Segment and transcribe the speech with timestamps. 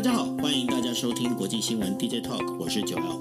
[0.00, 3.20] 大家好，欢迎大家收听国际新闻 DJ Talk，我是九 L。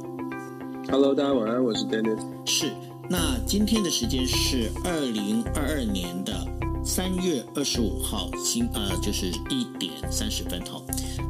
[0.89, 2.21] Hello，大家晚安，我是 Dennis。
[2.45, 2.71] 是，
[3.09, 6.33] 那今天的时间是二零二二年的
[6.83, 10.83] 三月二十五号，新呃就是一点三十分吼。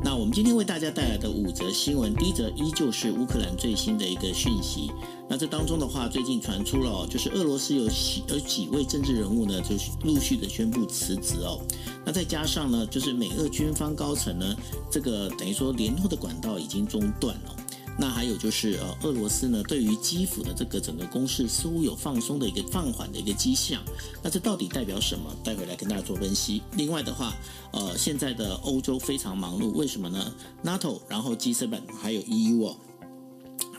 [0.04, 4.90] 那我们今天为大家带来的五则新闻，第一则依旧是乌克兰最新的一个讯息。
[5.28, 11.60] 那这当中的话，最近传出了，就是俄罗斯有几有几位政治人物呢，就是陆续的宣布辞职哦。
[12.06, 14.56] 那再加上呢，就是美俄军方高层呢，
[14.90, 17.56] 这个等于说联络的管道已经中断了。
[18.02, 23.84] 那还有就是呃，俄罗斯呢，对于基辅的这个整个攻势似乎有放松的一个放缓的一个迹象。
[24.24, 25.36] 那这到底代表什么？
[25.44, 26.62] 待会来跟大家做分析。
[26.78, 27.36] 另外的话，
[27.74, 30.34] 呃，现在的欧洲非常忙碌，为什么呢
[30.64, 31.70] ？NATO，然后 G7
[32.02, 32.74] 还有 EU。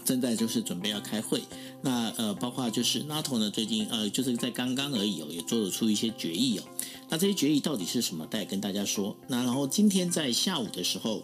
[0.02, 1.40] 正在就是准备要开会，
[1.82, 6.64] 那呃，包括就是 NATO 呢，最近呃，就是在刚刚而已哦，也做得出一些决议哦。
[7.08, 8.26] 那这些决议到底是什么？
[8.26, 9.16] 待跟大家说。
[9.28, 11.22] 那然后今天在下午的时候，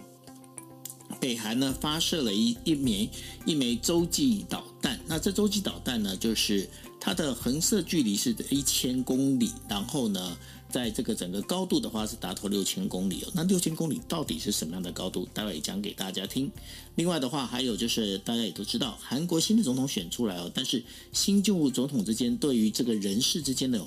[1.21, 3.09] 北韩呢发射了一一枚
[3.45, 5.01] 一枚洲际导弹。
[5.07, 6.69] 那这洲际导弹呢，就是
[7.01, 10.37] 它的横射距离是一千公里，然后呢。
[10.69, 15.27] 在这个整个高度的话是达到六千公里哦，那六千公里到底是什么样的高度？
[15.33, 16.51] 待会讲给大家听。
[16.97, 23.81] 另外的话，还有就是大家也都知道，韩国新的总统选出来哦，但是新旧总统之间对于这个人事之间的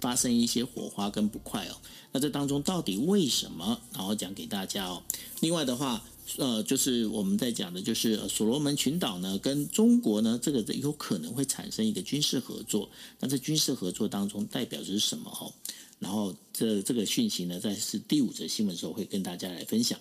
[0.00, 1.76] 发生一些火花跟不快哦。
[2.12, 3.78] 那这当中到底为什么？
[3.92, 5.02] 然后讲给大家哦。
[5.40, 6.02] 另外的话，
[6.36, 12.90] 呃，就是我们在讲的就是所罗门群岛呢，跟中国呢，这个有可能会产生一个军事合作。
[13.18, 15.30] 那在军事合作当中代表的是什么？
[15.30, 15.52] 哦？
[15.98, 19.98] 然后这这个讯息呢，在是第五则新闻的时候会跟大家来分享。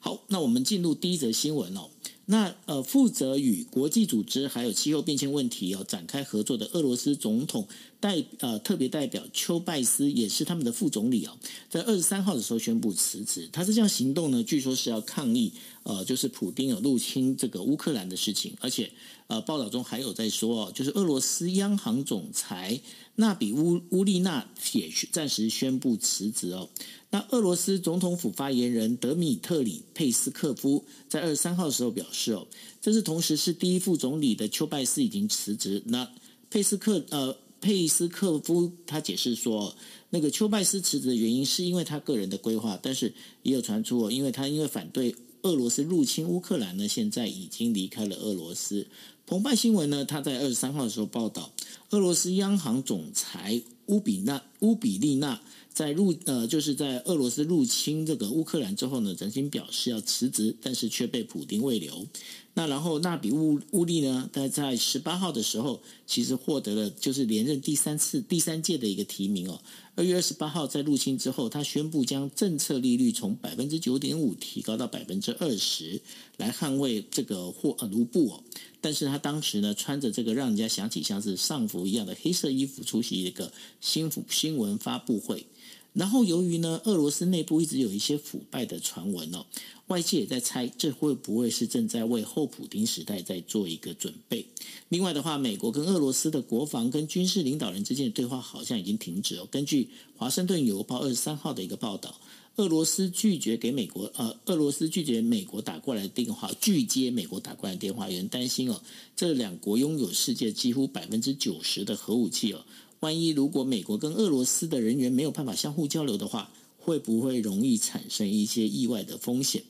[0.00, 1.90] 好，那我们进入第一则新闻哦。
[2.24, 7.68] 那呃，负责与国际组织还有气候变迁问题要展开合作的俄罗斯总统
[8.02, 11.38] 代呃特别代表邱拜斯，也是他们的副总理哦，
[11.70, 13.48] 在二十三号的时候宣布辞职。
[13.52, 15.52] 他这项行动呢，据说是要抗议
[15.84, 18.90] 呃，就是普丁有入侵这个乌克兰的事情，而且
[19.28, 22.80] 呃，报道中还有在说哦，就是俄罗斯央行总裁
[23.14, 26.68] 纳比乌乌利娜也暂时宣布辞职哦。
[27.10, 32.48] 那俄罗斯总统府发言人德米特里佩斯克夫在二十三号的时候表示：“哦，
[32.80, 36.10] 这是同时是第一副总理的邱拜斯已经辞职。”那
[36.50, 39.74] 佩斯克呃佩斯科夫他解释说，
[40.10, 43.14] 那个邱拜斯辞职的原因是因为他个人的规划，但是
[43.44, 48.88] 也有传出哦，因为他因为反对俄罗斯入侵乌克兰呢，现在已经离开了俄罗斯。
[49.24, 51.52] 澎湃新闻呢，他在二十三号的时候报道，
[51.90, 55.40] 俄罗斯央行总裁乌比纳乌比利纳。
[55.72, 62.06] 在入呃，就是在俄罗斯入侵这个乌克兰之后呢，曾经表示要辞职，但是却被普丁未留。
[62.54, 69.58] 那然后纳比乌乌利呢，他在十八号的时候，其实获得了就是连任第三次第三届的一个提名哦。
[69.94, 76.00] 二月二十八号在入侵之后，他宣布将政策利率从百分之九点五提高到百分之二十，
[76.36, 78.44] 来捍卫这个货呃卢布哦。
[78.82, 85.46] 但是他当时呢，穿着这个让人家想起像是丧服一样的黑色衣服，出席一个新新闻发布会。
[85.94, 89.44] 然后，由于呢，俄罗斯内部一直有一些腐败的传闻哦，
[89.88, 94.46] 外界也在猜，这会不会是正在为后普丁时代在做一个准备？
[94.88, 99.46] 另外的话，美国跟俄罗斯的国防跟军事领导人之间的对话好像已经停止哦。
[99.50, 99.84] 根据
[100.16, 102.18] 《华盛顿邮报》二十三号的一个报道，
[102.56, 108.80] 俄罗斯拒绝给美国呃，俄罗斯拒绝美国打过来的电话，拒接美国打过来的电话，有人担心哦，
[109.14, 112.64] 这两国拥有世界几乎百分之九十的核武器哦。
[113.02, 119.64] 万一如果美国跟俄罗斯的人员没有办法相互交流的话，会不会容易产生一些意外的风险？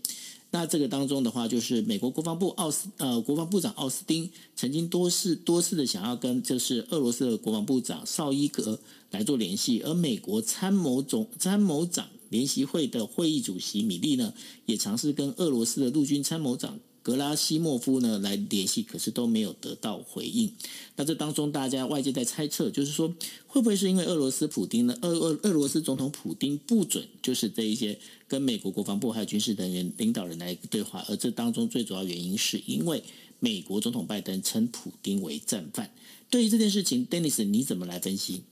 [0.50, 8.78] 那这个当中的话，就是美国国防部奥斯呃国防部长奥斯汀曾经多次多次的想要跟就是俄罗斯的国防部长绍伊格
[9.10, 14.34] 来做联系，而美国参谋总参谋长联席会的会议主席米利呢，
[14.66, 16.78] 也尝试跟俄罗斯的陆军参谋长。
[17.02, 20.52] 格拉西莫夫呢来联系，可是都没有得到回应。
[20.96, 23.12] 那这当中，大家外界在猜测，就是说
[23.46, 24.96] 会不会是因为俄罗斯普丁呢？
[25.02, 31.04] 俄俄俄罗斯总统普丁不准，就是这一些跟美国国防部还有军事人员领导人来对话。
[31.08, 33.02] 而这当中最主要原因是因为
[33.40, 35.90] 美国总统拜登称普丁为战犯。
[36.30, 38.42] 对于这件事情，Dennis 你怎么来分析？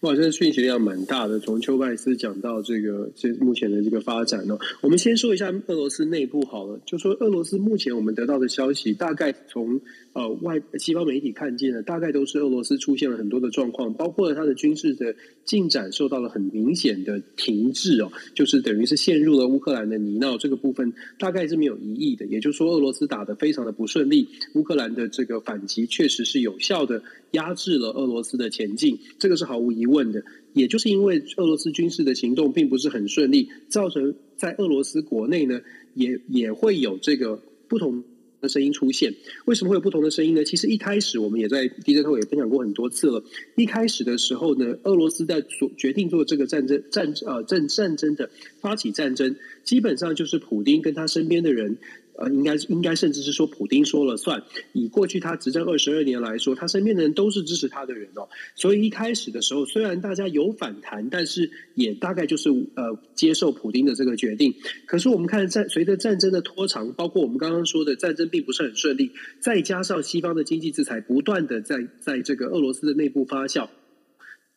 [0.00, 1.40] 哇，这个讯息量蛮大的。
[1.40, 6.78] 从丘拜斯讲到这个，这目前的这个发展呢，我们先说一下俄罗斯内部好了。
[6.84, 9.80] 就说俄罗斯目前我们得到的消息，大概从
[10.16, 15.14] 呃外西方媒体看见的，大概都是俄罗斯出现了很多的状况，包括了它的军事的
[15.44, 20.38] 进展受到了很明显的停滞哦，就是等于是陷入了乌克兰的泥淖。
[20.38, 22.24] 这个部分大概是没有疑义的。
[22.24, 27.02] 也就是说，俄罗斯打得非常的不顺利，乌克兰的这个反击确实是有效的。
[27.32, 30.22] 压制了俄罗斯的前进，这个是毫无疑问的。
[30.54, 35.60] 也就是因为俄罗斯军事的行动并不是很顺利，造成在俄罗斯国内呢，
[35.92, 38.04] 也也会有这个不同
[38.40, 39.14] 的声音出现。
[39.44, 40.44] 为什么会有不同的声音呢？
[40.44, 43.22] 其实一开始我们也在 DJ 透也分享过很多次了。
[43.56, 48.30] 一开始的时候呢，俄罗斯在做决定做这个战争战呃战战争的
[48.60, 51.78] 发起战争，基本上就是普丁跟他身边的人。
[52.18, 54.42] 呃，应该应该甚至是说，普丁说了算。
[54.72, 58.26] 以过去他执政二十二年来说，他身边的人都是支持他的人哦。
[58.54, 64.54] 所以一开始的时候，虽然大家有反弹，但是也大概就是呃接受普丁的这个决定。
[64.86, 73.68] 可是我们看战随着战争的拖长，包括我们刚刚说的战争并不是很顺利，再加上西方的经济制裁不断的在在这个俄罗斯的内部发酵，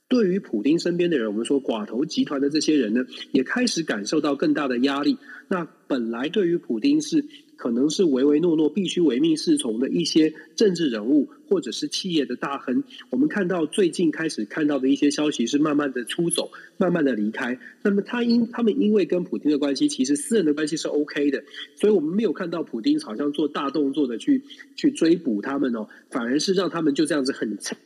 [0.07, 5.17] 对于普丁身边的人，我们说寡头集团的这些人呢，也开始感受到更大的压力。
[5.49, 7.25] 那本来对于普丁是。
[7.59, 17.59] 可能是唯唯诺诺、必须唯命是从的一些政治人物，或者是企业的大亨，我们看到最近开始看到的一些消息是慢慢的出走，慢慢的离开。
[17.81, 21.43] 那么他因他们因为跟普丁的关系，其实私人的关系是 OK 的，
[21.75, 24.41] 所以我们没有看到普丁好像做大动作的去
[24.77, 27.77] 去追捕他们哦，反而是让他们就这样子很沉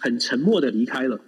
[0.00, 1.20] 很沉默的离开了。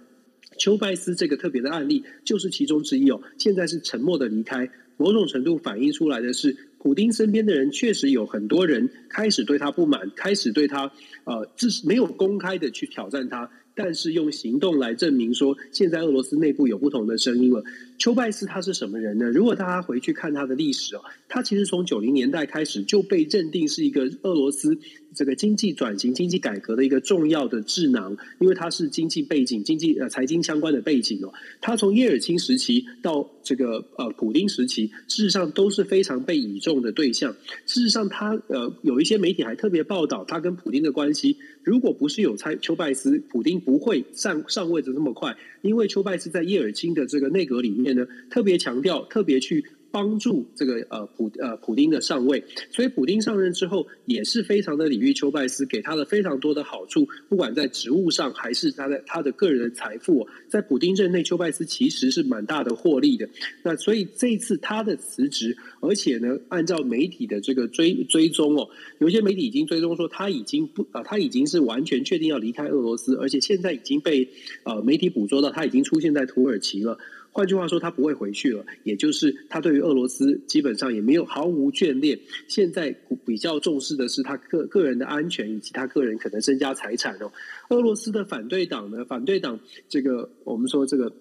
[0.57, 4.69] 丘拜斯这个特别的案例就是其中之一哦，现在是沉默的离开，
[5.03, 6.55] 某种程度反映出来的是。
[6.83, 10.91] 普丁身边的人确实有很多人开始对他不满，开始对他
[11.23, 17.63] 呃，这是没有公开的去挑战他，但是用行动来证明说，现在俄罗斯内部有不同的声音了。
[17.97, 19.29] 丘拜斯他是什么人呢？
[19.29, 24.77] 如果大家回去看他的历史哦，他其实从九零年代开始就被认定是一个俄罗斯。
[25.15, 31.31] 这个经济转型、经济改革的一个重要的智囊，因为他是经济背景、经济呃财经相关的背景哦。
[31.61, 37.31] 他从叶尔钦时期到这个呃普丁时期，事实上都是非常被倚重的对象。
[37.67, 41.37] 事实上他，呃有一些媒体还特别报道他跟普丁的关系。
[41.61, 49.65] 如果不是有猜丘拜斯，普丁不会上上位的那么快，因为丘拜斯在叶尔钦的这个内阁里面呢，特别强调，特别去。
[49.93, 63.29] 帮助这个呃普呃普丁的上位，所以普丁上任之后也是非常的礼遇丘拜斯，给他了非常多的好处，不管在职务上还是他的他的个人的财富，在普丁任内，丘拜斯其实是蛮大的获利的。
[63.61, 68.67] 那所以这次他的辞职，而且呢，按照媒体的这个追追踪哦，
[68.97, 74.27] 有些媒体已经追踪说他已经不啊、他已经是完全确定要离开俄罗斯，而且现在已经被
[74.63, 76.97] 呃媒体捕捉到他已经出现在土耳其了。
[77.33, 82.17] 换句话说，他不会回去了，也就是他对于俄罗斯基本上也没有毫无眷恋。
[82.47, 82.95] 现在
[83.25, 87.31] 比较重视的是他个个人的安全以及他个人可能身家财产哦。
[87.69, 89.59] 俄罗斯的反对党呢，反对党
[89.89, 91.11] 这个我们说这个。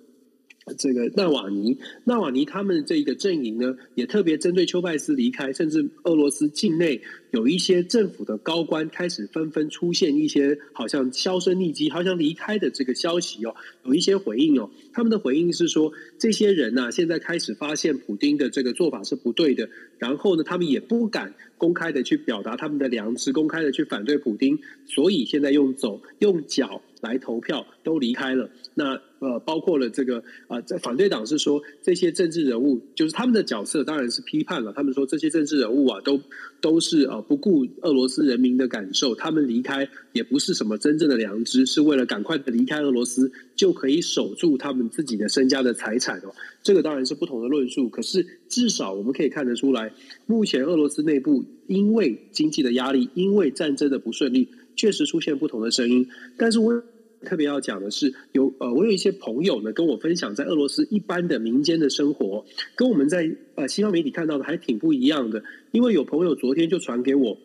[0.76, 13.54] 这个纳瓦尼，纳瓦尼他们这一个阵营呢，也特别针对丘拜斯离开，甚至俄罗斯境内有一些政府的高官开始纷纷出现一些好像销声匿迹、好像离开的这个消息哦，
[13.84, 14.70] 有一些回应哦。
[14.92, 28.48] 他们的回应是说，这些人呢、啊，现在开始发现普丁的这个做法是不对的，然后呢，他们也不敢公开的去表达他们的良知，公开的去反对普丁，所以现在用走用脚来投票都离开了。
[28.74, 34.72] 那呃，包括了这个啊、在反对党是说这些政治人物，就是他们的角色当然是批判了。
[34.72, 36.20] 他们说这些政治人物啊，都
[36.60, 46.34] 都是呃不顾俄罗斯人民的感受，他们离开也不是什么真正的良知，是为了赶快的离开俄罗斯，就可以守住他们自己的身家的财产哦。
[46.62, 49.92] 这个当然是不同的论述，可是至少我们可以看得出来，
[50.26, 56.82] 目前俄罗斯内部因为经济的压力，因为战争的不顺利，确实出现不同的声音，但是我。
[57.24, 65.42] 特别要讲的是，有呃，我有一些朋友呢跟我分享，在俄罗斯一般的民间的生活，跟我们在呃西方媒体看到的还挺不一样的。
[65.70, 67.38] 因为有朋友昨天就传给我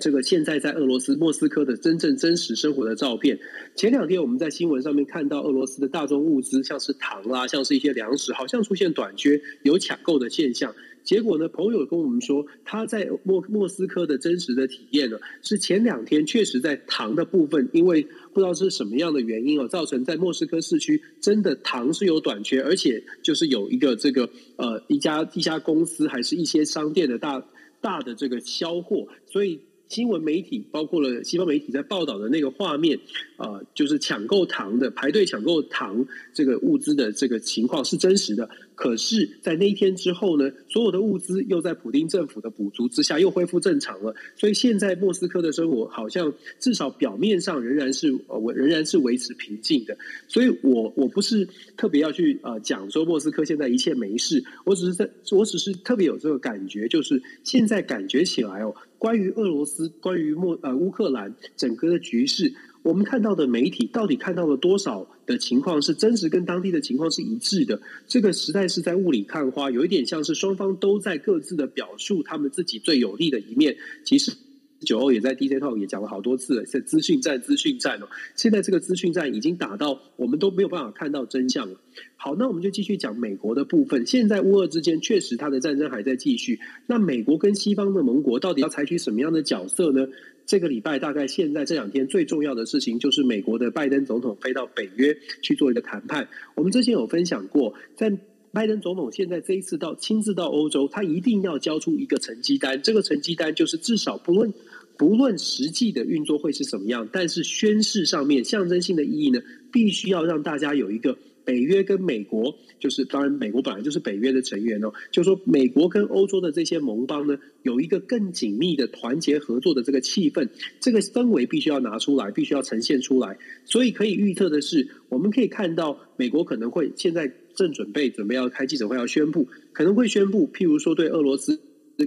[0.00, 3.38] 这个现在在俄罗斯莫斯科的真正真实生活的照片。
[3.74, 10.74] 前两天我们在新闻上面看到俄罗斯的大宗物资，像是糖啦，像是一些粮食，好像出现短缺，有抢购的现象。
[11.04, 27.44] 结果呢，朋友跟我们说，他在莫莫斯科的真实的体验呢，是前两天确实在糖的部分，因为不知道是什么样的原因哦，造成在莫斯科市区真的糖是有短缺，而且就是有一个这个呃一家一家公司还是一些商店的大
[27.80, 32.98] 大的这个销货，所以新闻媒体，包括了西方媒体在报道的那个画面，
[33.38, 38.50] 呃，就是抢购糖的排队抢购糖这个物资的这个情况是真实的。
[38.78, 44.14] 可是，在那一天之后呢，所有的物资又在普丁政府的补足之下又恢复正常了。
[44.36, 49.98] 所以现在莫斯科的生活好像至少表面上仍然是呃，仍然是维持平静的。
[50.28, 58.72] 所以我我不是特别要去呃讲说莫斯科现在一切没事，我只是在我只是特别有这个感觉，就是现在感觉起来哦。
[58.96, 67.80] 关于俄罗斯，关于莫呃乌克兰整个的局势，我们看到的媒体到底看到了多少的情况是真实跟当地的情况是一致的？
[68.08, 73.76] 这个实在是在雾里看花，有一点像是双方都在各自的表述他们自己最有利的一面。
[74.04, 74.32] 其实
[74.80, 81.78] 九欧也在 DJ Talk 也讲了好多次，在资讯战，资讯战哦，现在这个资讯战已经打到我们都没有办法看到真相了。
[82.16, 84.06] 好，那我们就继续讲美国的部分。
[84.06, 86.58] 现在乌俄之间确实它的战争还在继续。
[86.86, 90.06] 那美国跟西方的盟国到底要采取什么样的角色呢？
[90.48, 96.26] 这个礼拜大概现在这两天最重要的事情就是美国的拜登总统飞到北约去做一个谈判。
[96.54, 98.10] 我们之前有分享过，在
[98.50, 102.80] 拜登总统现在这一次到亲自到欧洲，他一定要交出一个成绩单。
[102.80, 104.50] 这个成绩单就是至少不论
[104.96, 111.18] 不论实际的运作会是什么样，但是宣誓上面象征性的意义呢，必须要让大家有一个。
[111.48, 114.92] 北约跟美国，就是当然，美国本来就是北约的成员哦。
[115.10, 123.38] 就是说，美国跟欧洲的这些盟邦呢，有一个更紧密的团结合作的这个气氛，这个氛围必须要拿出来，必须要呈现出来。
[123.64, 131.58] 所以可以预测的是，我们可以看到，美国可能会现在正准备准备要开记者会，要宣布，可能会宣布，譬如说对俄罗斯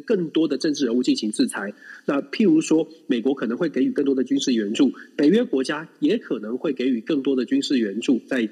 [0.05, 1.73] 更多的政治人物进行制裁。
[2.05, 8.47] 那譬如说，美国可能会给予更多的军事援助，北约国家也可能会给予更多的军事援助，在。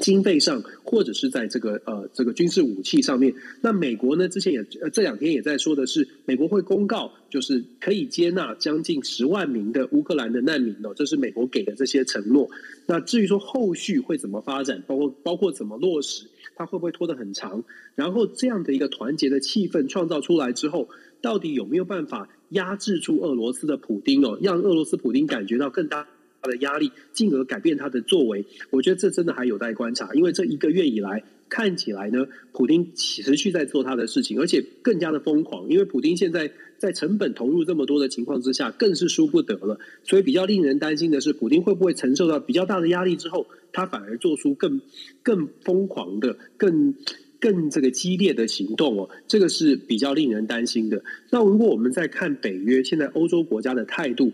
[0.00, 12.48] 经费上，或者是在这个呃这个军事武器上面，那美国呢之前也这两天也在说的是，美国会公告，就是可以接纳将近十万名的乌克兰的难民哦，这是美国给的这些承诺。
[12.86, 17.64] 那至于说后续会怎么发展，包括包括怎么落实，它会不会拖得很长？
[17.94, 20.88] 然后这样的一个团结的气氛创造出来之后，
[21.20, 26.06] 到底有没有办法压制住俄罗斯的普丁哦，让俄罗斯普丁感觉到更大
[26.46, 30.12] 的压力，进而改变他的作为，我觉得这真的还有待观察。
[30.14, 35.68] 因为这一个月以来，看起来呢，普丁持续在做他的事情，而且更加的疯狂。
[35.68, 39.78] 因为普丁现在在成本投入这么多的情况之下，更是输不得了。
[40.04, 44.80] 所以比较令人担心的是，普丁会不会承受到比较大的压力之后，他反而做出更
[45.22, 46.94] 更疯狂的、更
[47.38, 49.08] 更这个激烈的行动哦？
[49.28, 51.04] 这个是比较令人担心的。
[51.30, 54.32] 那如果我们再看北约现在欧洲国家的态度。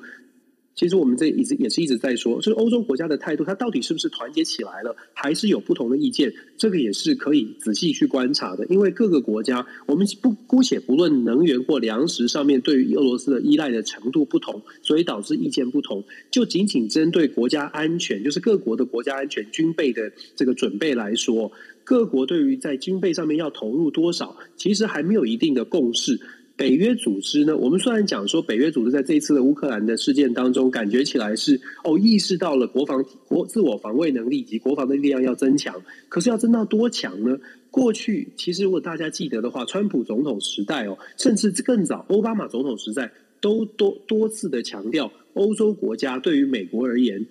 [0.75, 6.33] 其实我们这一直也是一直在说，就是欧洲国家的态度，它到底是不是团结起来了，还是有不同的意见？
[6.57, 8.67] 这个也是可以仔细去观察的。
[8.67, 16.03] 因为各个国家，我们不姑且不论能源或粮食上面对于俄罗斯的依赖的程度不同，所以导致意见不同。
[16.31, 21.53] 就仅仅针对国家安全，就是各国的国家安全军备的这个准备来说，
[21.85, 26.19] 各国对于在军备上面要投入多少，其实还没有一定的共识。
[26.63, 27.57] 北约组织呢？
[27.57, 37.37] 我们虽然讲说北约组织在这一次的乌克兰的事件当中，感觉起来是哦，意识到了国防国自我防卫能力以及国防的力量要增强，可是要增到多强呢？
[37.73, 47.27] 过去其实如果大家记得的话，川普总统时代哦，甚至更早奥巴马总统时代，都多多次的强调，欧洲国家对于美国而言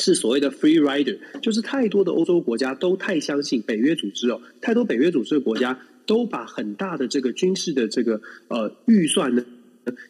[0.00, 5.78] 是所谓的 free rider，就是太多的欧洲国家都太相信北约组织哦，太多北约组织的国家。
[6.08, 9.44] 都把很大的这个军事的这个呃预算呢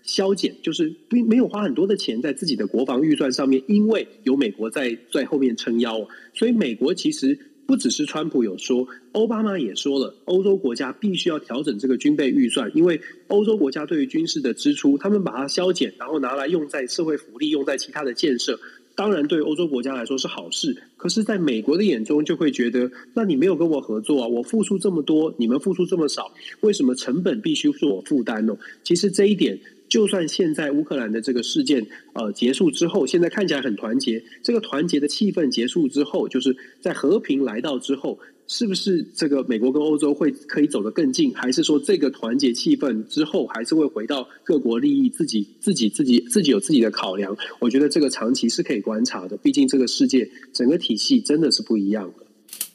[0.03, 18.59] 削减，就是并没有花很多的钱在自己的国防预算上面，因为有美国在在后面撑腰，所以美国其实不只是川普有说，奥巴马也说了，欧洲国家必须要调整这个军备预算，因为欧洲国家对于军事的支出，他们把它削减，然后拿来用在社会福利，用在其他的建设。
[18.99, 28.57] 当然，对欧洲国家来说是好事，可是，在美国的眼中就会觉得，那你没有跟我合作啊，我付出这么多，你们付出这么少，为什么成本必须是我负担呢？
[28.83, 29.57] 其实这一点，
[29.89, 38.19] 就算现在乌克兰的这个事件呃结束之后，现在看起来很团结，这个团结的气氛结束之后，就是在和平来到之后。
[38.51, 47.37] 是不是这个美国跟欧洲会可以走得更近，还是说这个团结气氛之后还是会回到各国利益，自己自己自己自己有自己的考量？
[47.61, 52.25] 我觉得这个长期是可以观察的，毕竟这个世界整个体系真的是不一样的。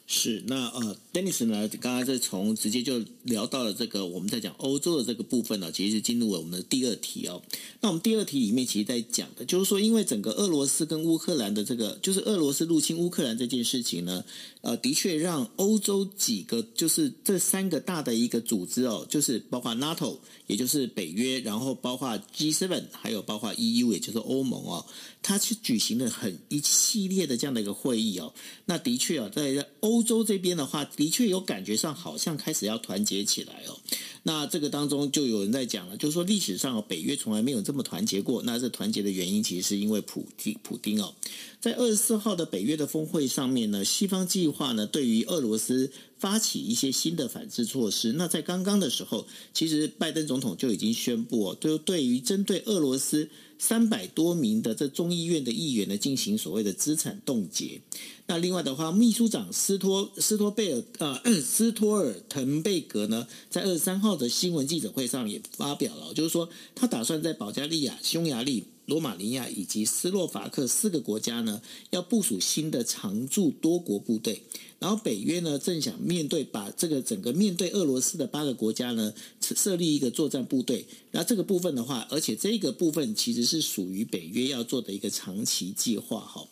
[0.06, 7.40] 是，那呃，Dennis 呢，刚刚是从直接就聊到了这个我们在讲欧洲的这个部分呢，其实是进入了我们的第二题哦。
[7.80, 14.24] 那我们第二题里面其实在讲的就是说，因为整个俄罗斯跟乌克兰的这个，就是俄罗斯入侵乌克兰这件事情呢，
[14.62, 20.18] 呃，的确让欧洲几个就是这三个大的一个组织哦，就是包括 NATO，
[20.48, 24.84] 也就是北约，然后包括 G7，还有包括 EU，也就是欧盟哦，
[25.22, 28.34] 它去举行了很一系列的这样的一个会议哦。
[28.64, 33.78] 那的确啊，在欧洲这边的话，的确有感觉上好像开始要团结起来哦。
[34.22, 38.42] 那这个当中就有人在讲了，就是说历史上北约从来没有这么团结过。
[38.44, 41.14] 那这团结的原因其实是因为普京，普丁哦，
[41.60, 48.14] 在二十四号的北约的峰会上面呢，西方计划呢对于俄罗斯发起一些新的反制措施。
[48.14, 53.28] 那在刚刚的时候，其实拜登总统就已经宣布哦，就对于针对俄罗斯。
[53.58, 57.80] 三百多名的这众议院的议员呢，进行所谓的资产冻结。
[58.26, 74.42] 那另外的话，秘书长斯托斯托贝尔呃 斯托尔滕贝格呢，在二十三号的新闻记者会上也发表了，就是说他打算在保加利亚、匈牙利、罗马尼亚以及斯洛伐克四个国家呢，要部署新的常驻多国部队。
[74.84, 80.84] 然后北约呢，正想面对把这个整个面对俄罗斯的八个国家呢，设立一个作战部队。
[81.12, 86.20] 那这个部分的话，而且这个部分其实是属于北约要做的一个长期计划。
[86.20, 86.46] 哈，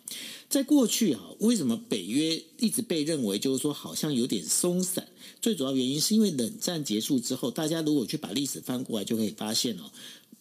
[0.49, 5.07] 在过去啊，为什么北约一直被认为就是说好像有点松散？
[5.43, 9.91] 最主要原因是因为冷战结束之后，大家如果去把历史翻过来，就可以发现哦。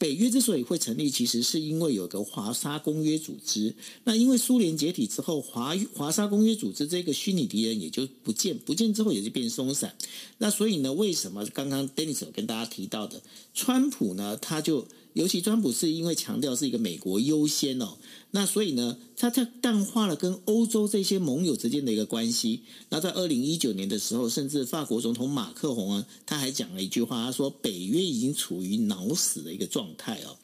[0.02, 3.76] 北约之所以会成立，其实是因为有个华沙公约组织。
[4.06, 9.94] 那因为苏联解体之后，华华沙公约组织这个虚拟敌人也就不见，不见之后也就变松散。
[10.40, 13.22] 那所以呢，为什么刚刚 Dennis 有跟大家提到的，
[13.54, 14.88] 川普呢，他就。
[15.14, 17.98] 尤其川普是因为强调是一个美国优先哦，
[18.32, 22.62] 那所以呢，他在淡化了跟欧洲这些盟友之间的一个关系。
[22.90, 30.38] 那在二零一九年的时候，甚至法国总统马克宏啊，他还讲了一句话，他说北约已经处于脑死的一个状态哦。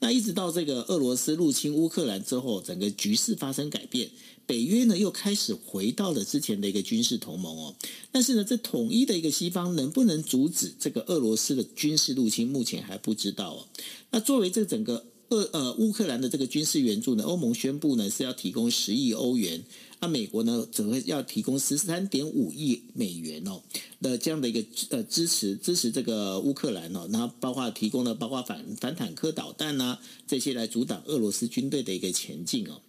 [0.00, 4.10] 那一直到这个俄罗斯入侵乌克兰之后，整个局势发生改变。
[4.46, 7.74] 北约呢又开始回到了之前的一个军事同盟哦，
[8.12, 13.66] 但是呢，这统一的一个西方能不能阻止这个俄罗斯的军事入侵，目前还不知道哦。
[14.10, 19.64] 那作为这整个俄呃乌克兰的这个军事援助呢，欧盟宣布呢是要提供十亿欧元，
[20.00, 23.62] 那美国呢则会要提供十三点五亿美元哦
[24.02, 32.82] 的这样的一个呃支持支持这个乌克兰哦，那包括提供了包括反反坦克导弹呐这些来阻挡俄罗斯军队的一个前进哦。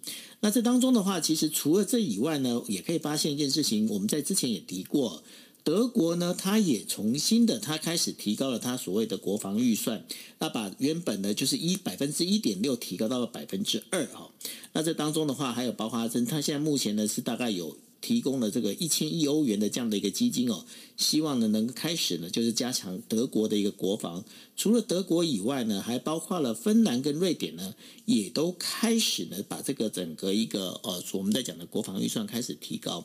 [0.46, 5.24] 那这当中的话，其实除了这以外呢，也可以发现一件事情，我们在之前也提过，
[5.64, 10.06] 德国呢，它也重新的，它开始提高了它所谓的国防预算，
[10.38, 14.30] 那把原本呢就是一百分之一点六提高到了百分之二啊。
[14.74, 17.76] 那这当中的话，还有包括它现在目前呢是大概有。
[18.06, 20.64] 提供了这个一千亿欧元的这样的一个基金哦，
[20.96, 24.24] 希望呢能开始呢就是加强德国的一个国防。
[24.56, 27.74] 除了德国以外呢，还包括了芬兰跟瑞典呢，
[28.06, 33.04] 也都开始呢把这个整个一个呃我们在讲的国防预算开始提高。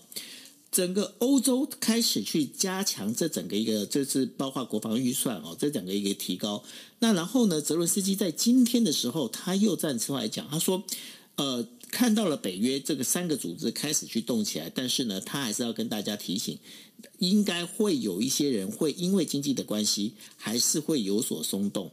[0.71, 6.63] 整个欧洲开始去加强这整个一个，这是包括国防预算哦，这整个一个提高。
[6.99, 10.85] 那然后呢，泽伦斯基在今天的时候他又站出来讲，他说，
[11.37, 11.67] 呃。
[11.91, 16.59] 看到了北约这个三个组织开始去动起来，但是呢，他还是要跟大家提醒，
[17.19, 21.91] 应该会有一些人会因为经济的关系，还是会有所松动。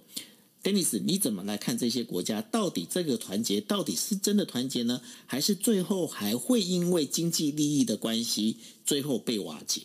[0.64, 2.42] Dennis，你怎么来看这些国家？
[2.42, 9.84] 到底这个团结到底是真的团结呢，还是最后还会因为经济利益的关系，最后被瓦解？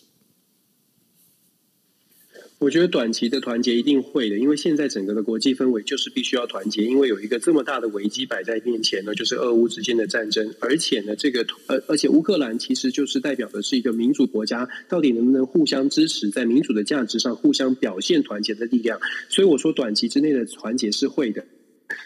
[2.63, 18.97] 我觉得短期的团结一定会的，因为现在整个的国际氛围就是必须要团结，因为有一个这么大的危机摆在面前呢，就是俄乌之间的战争，而且呢，这个而，而且乌克兰其实就是代表的是一个民主国家，到底能不能互相支持，在民主的价值上互相表现团结的力量？
[19.27, 21.45] 所以我说，短期之内的团结是会的。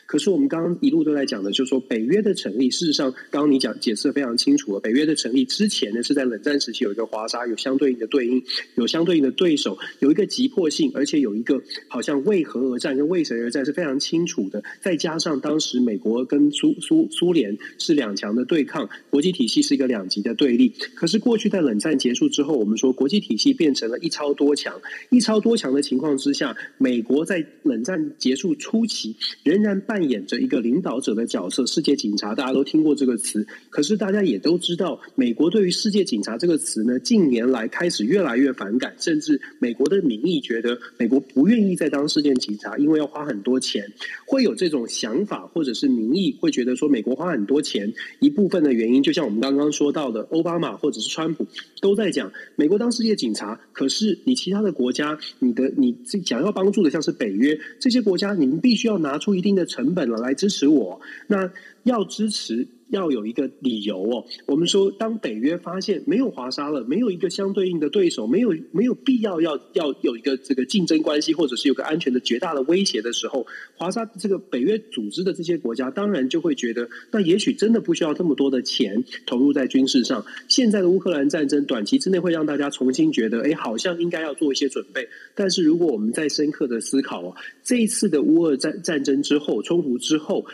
[0.08, 4.80] 可是我们刚刚一路都在讲的，就是说北约的成立，事实上，刚刚你讲解释的非常清楚了。
[4.80, 8.41] 北约的成立之前呢，是在冷战时期有一个华沙，有相对应的对应，
[8.76, 14.63] 有相对应的对手，有一个急迫性，而且有一个好像为何而战跟为谁而战是非常清楚的。
[14.82, 20.70] 再加上当时美国跟苏苏苏联是两强的对抗，国际体系是一个两极的对立。
[20.96, 43.92] 可是过去在冷战结束之后，我们说国际体系变成了一超多强，一超多强的情况之下，美国在冷战结束初期仍然扮扮演着一个领导者的角色，世界警察大家都听过这个词，可是大家也都知道，美国对于世界警察这个词呢，近年来开始越来越反感，甚至美国的民意觉得美国不愿意再当世界警察，因为要花很多钱，
[44.28, 51.48] 会有这种想法，或者是民意会觉得说美国花很多钱，一部分的原因就像我们刚刚说到的，奥巴马或者是川普
[51.82, 61.50] 都在讲美国当世界警察，可是你其他的国家，你的你想要帮助的像是北约这些国家，你们必须要拿出一定的成成本了来支持我，那
[61.84, 62.67] 要支持。
[62.89, 64.26] 要有一个理由哦。
[64.45, 73.45] 我们说，当北约发现没有华沙了，没有一个相对应的对手，没有没有必要要要有一个这个竞争关系，或者是有个安全的绝大的威胁的时候，
[73.76, 80.26] 华沙这个北约组织的这些国家，当然就会觉得，那也许真的不需要这么多的钱投入在军事上。
[80.47, 85.08] 现在的乌克兰战争，短期之内会让大家重新觉得，哎，好像应该要做一些准备。
[85.36, 90.45] 但是如果我们再深刻的思考哦，这一次的乌俄战战争之后，冲突之后。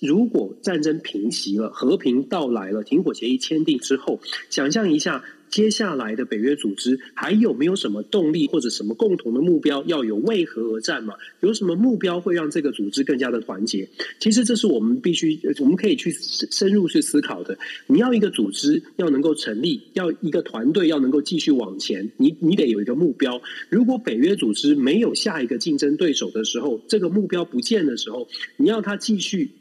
[0.00, 5.24] 如果战争平息了，和平到来了，停火协议签订之后，想象一下。
[5.48, 9.82] 接下来的北约组织还有没有什么动力或者什么共同的目标？
[9.84, 11.14] 要有为何而战吗？
[11.40, 13.88] 有什么目标会让这个组织更加的团结？
[14.18, 17.56] 其实这是我们必须，我们可以去深入去思考的。
[17.86, 23.40] 你要一个组织要能够成立，要一个团队要能够继续往前，你你得有一个目标。
[23.70, 29.52] 如果北约组织没有下一个竞争对手的时候，这个目标不见的时候，你要它继续。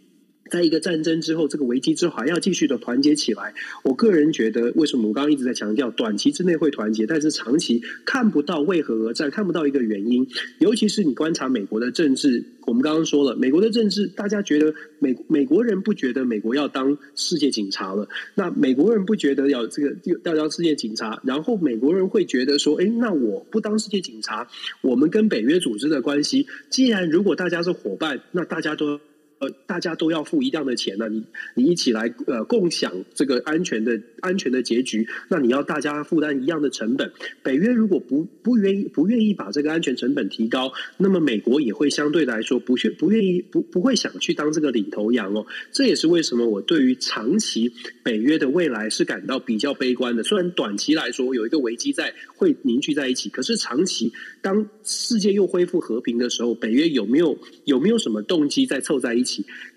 [0.50, 3.54] 在一个战争之后，这个危机之后还要继续的团结起来。
[3.84, 10.28] 我个人觉得，为什么我刚刚一直在强调，短期之内会团结，但是长期看不到为何而战，看不到一个原因。
[10.60, 24.48] 尤其是你观察美国的政治，我们刚刚说了，美国的政治，大家觉得美美国人不觉得美国要当世界警察了，那美国人不觉得要这个要当世界警察，然后美国人会觉得说，哎，那我不当世界警察，
[24.82, 29.00] 我们跟北约组织的关系，既然如果大家是伙伴，那大家都。
[29.40, 31.24] 呃，大家都要付一样的钱呢，你
[31.56, 37.12] 你一起来呃共享这个安全的安全的结局，那你要大家负担一样的成本。
[37.44, 45.46] 北约如果不不愿意不愿意把这个安全成本提高，那么美国也会相对来说不愿不愿意不不会想去当这个领头羊哦。
[45.70, 50.24] 这也是为什么我对于长期北约的未来是感到比较悲观的。
[50.24, 59.25] 虽然短期来说有一个危机在会凝聚在一起，可是长期当世界又恢复和平的时候，北约有没有有没有什么动机在凑在一起？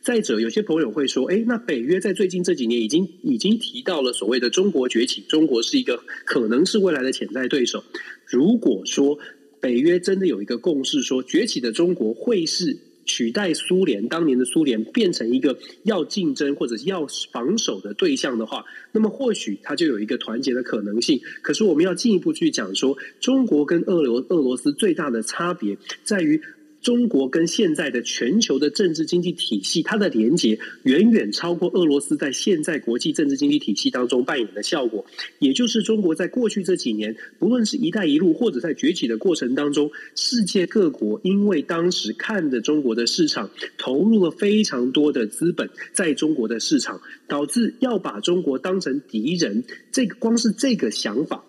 [0.02, 7.82] 再者，有些朋友会说：“哎，那北约在最近这几年已经已经提到了所谓的中国崛起，中国是一个可能是未来的潜在对手。
[8.26, 9.18] 如果说
[9.61, 21.20] 北约真的有一个共识，说崛起的中国会是取代苏联当年的苏联，变成一个要竞争或者要防守的对象的话，那么或许它就有一个团结的可能性。
[21.42, 26.40] 可是我们要进一步去讲说，中国跟俄罗俄罗斯最大的差别在于。”
[26.80, 35.04] 中国跟现在的全球的政治经济体系，它的连接远远超过俄罗斯在现在国际政治经济体系当中扮演的效果。
[35.40, 51.44] 也就是中国在过去这几年，不论是一带一路或者在崛起的过程当中，世界各国因为当时看着中国的市场，投入了非常多的资本在中国的市场，导致要把中国当成敌人，这个光是这个想法，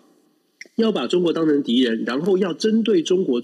[0.75, 3.41] 要把中国当成敌人，然后要针对中国。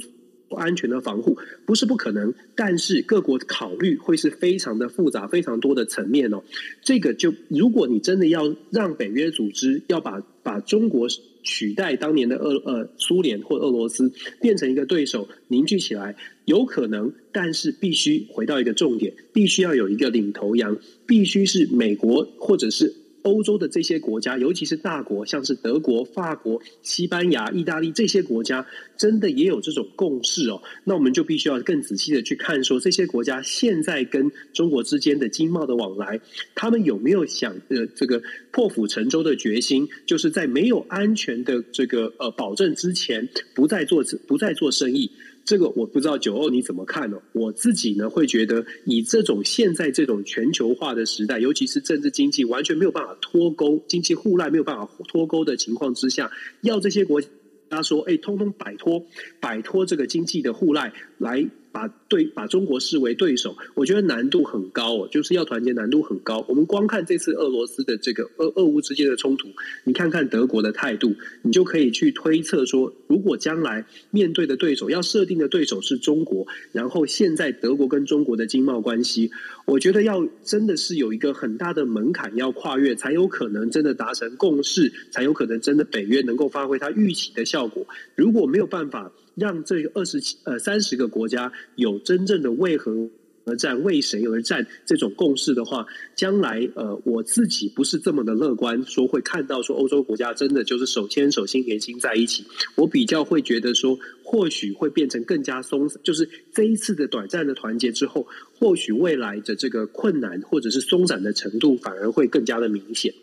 [0.48, 6.44] 不安全的防护不是不可能，但是各国考虑会是非常的复杂，非常多的层面哦。
[6.82, 11.08] 这个就如果你真的要让北约组织要把把中国
[11.42, 23.05] 取代当年的俄呃苏联或俄罗斯变成一个对手凝聚起来，有可能，但是必须回到一个重点，必须要有一个领头羊，必须是美国或者是。
[23.26, 30.62] 欧洲的这些国家，尤其是大国，像是德国、法国、西班牙、意大利这些国家，真的也有这种共识哦。
[30.84, 36.22] 那我们就必须要更仔细的去看，说这些国家现在跟中国之间的经贸的往来，
[36.54, 45.12] 他们有没有想呃这个破釜沉舟的决心，就是在没有安全的这个呃保证之前，不再做不再做生意。
[45.46, 47.18] 这个我不知道九二你怎么看呢？
[47.34, 56.32] 我自己呢会觉得，以这种现在这种全球化的时代，尤其是政治经济完全没有办法脱钩，经济互赖没有办法脱钩的情况之下，
[56.62, 59.06] 要这些国家说，哎，通通摆脱
[59.40, 61.48] 摆脱这个经济的互赖来。
[61.76, 66.46] 把对把中国视为对手，我觉得难度很高哦，就是要团结难度很高。
[66.48, 69.50] 我们光看这次俄罗斯的这个俄俄乌之间的冲突，
[69.84, 79.30] 你看看德国的态度，你就可以去推测说，如果将来面对的对手要设定的对手是中国，然后现在德国跟中国的经贸关系，
[79.66, 87.86] 我觉得要真的是有一个很大的门槛要跨越，才有可能真的达成共识，才有可能真的北约能够发挥它预期的效果。
[88.16, 89.12] 如果没有办法。
[89.36, 93.10] 让这个二十七呃三十个国家有真正的为何
[93.48, 102.44] 而战，为谁而战这种共识的话，将来呃，我自己不是这么的乐观，说会看到说欧洲国家真的就是手牵手、心连心在一起。
[102.74, 108.26] 我比较会觉得说，或许会变成更加松，就是这一次的短暂的团结之后，
[108.58, 113.14] 或许未来的这个困难或者是松散的程度反而会更加的明显。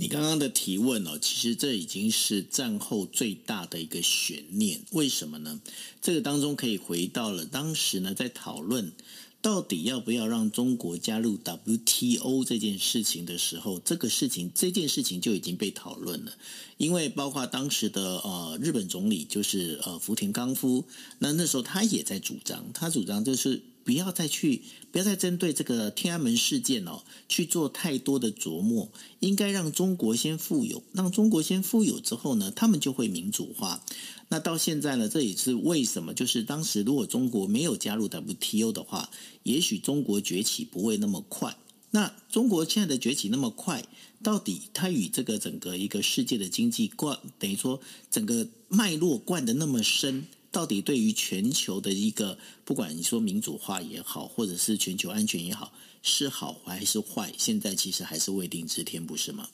[0.00, 4.80] 你刚刚的提问哦，其实这已经是战后最大的一个悬念。
[4.92, 5.60] 为什么呢？
[6.00, 8.92] 这个当中可以回到了当时呢，在讨论。
[9.40, 16.32] 到底要不要让中国加入 WTO 这件事情的时候，这个事情这件事情就已经被讨论了。
[16.76, 20.84] 因为包括当时的呃日本总理就是呃福田康夫，
[21.20, 24.60] 那那时候他也在主张，他主张就是不要再去
[24.92, 33.82] 不要再针对这个天安门事件哦去做太多的琢磨，应该让中国先富有，让中国先富有之后呢，他们就会民主化。
[34.28, 36.12] 那到现在呢，这也是为什么？
[36.12, 39.08] 就是当时如果中国没有加入 WTO 的话，
[39.42, 41.56] 也许中国崛起不会那么快。
[41.90, 43.82] 那中国现在的崛起那么快，
[44.22, 57.32] 到底它与这个整个一个世界的经济贯，等于说整个脉络贯的那么深，到底对于全球的一个，不管你说民主化也好，或者是全球安全也好，是好还是坏？
[57.36, 59.48] 现在其实还是未定之天，不是吗？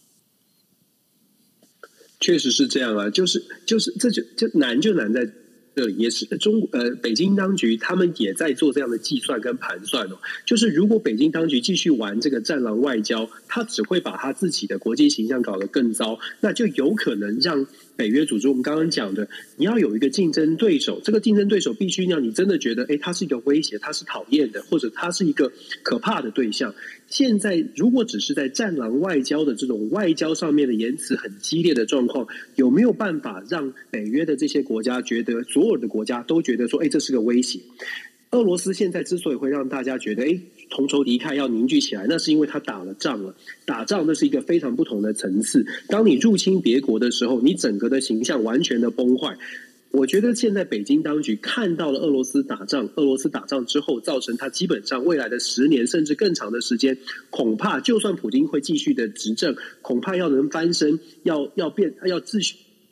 [2.20, 5.28] 确实是这样啊，就是就是这就就难就难在
[5.74, 10.18] 这里，也是中呃北京当局他们也在做这样的计算跟盘算哦。
[10.46, 17.66] 就是如果北京当局继续玩这个战狼外交，他只会把他自己的国际形象搞得更糟，那就有可能让。
[17.96, 25.52] 北约组织，我们刚刚讲的，你要有一个竞争对手，这个竞争对手必须让你真的觉得，诶，他是一个威胁，他是讨厌的，或者他是一个
[25.83, 26.74] 可怕的对象。
[27.07, 32.26] 现在如果只是在战狼外交的这种外交上面的言辞很激烈的状况，
[32.57, 37.61] 有没有办法让北约的这些国家觉得，所有的国家都觉得说，诶，这是个威胁？
[38.34, 40.40] 俄罗斯现在之所以会让大家觉得，诶。
[40.70, 43.36] 同仇敌忾要凝聚起来，那是因为他打了仗了。
[43.66, 45.64] 打仗那是一个非常不同的层次。
[45.88, 49.36] 当你入侵别国的时候，你整个的形象完全的崩坏。
[49.90, 56.98] 我觉得现在北京当局看到了俄罗斯打仗，俄罗斯打仗之后，造成他基本上未来的十年甚至更长的时间，
[57.30, 62.40] 恐怕就算普京会继续的执政，恐怕要能翻身，要要变，要自。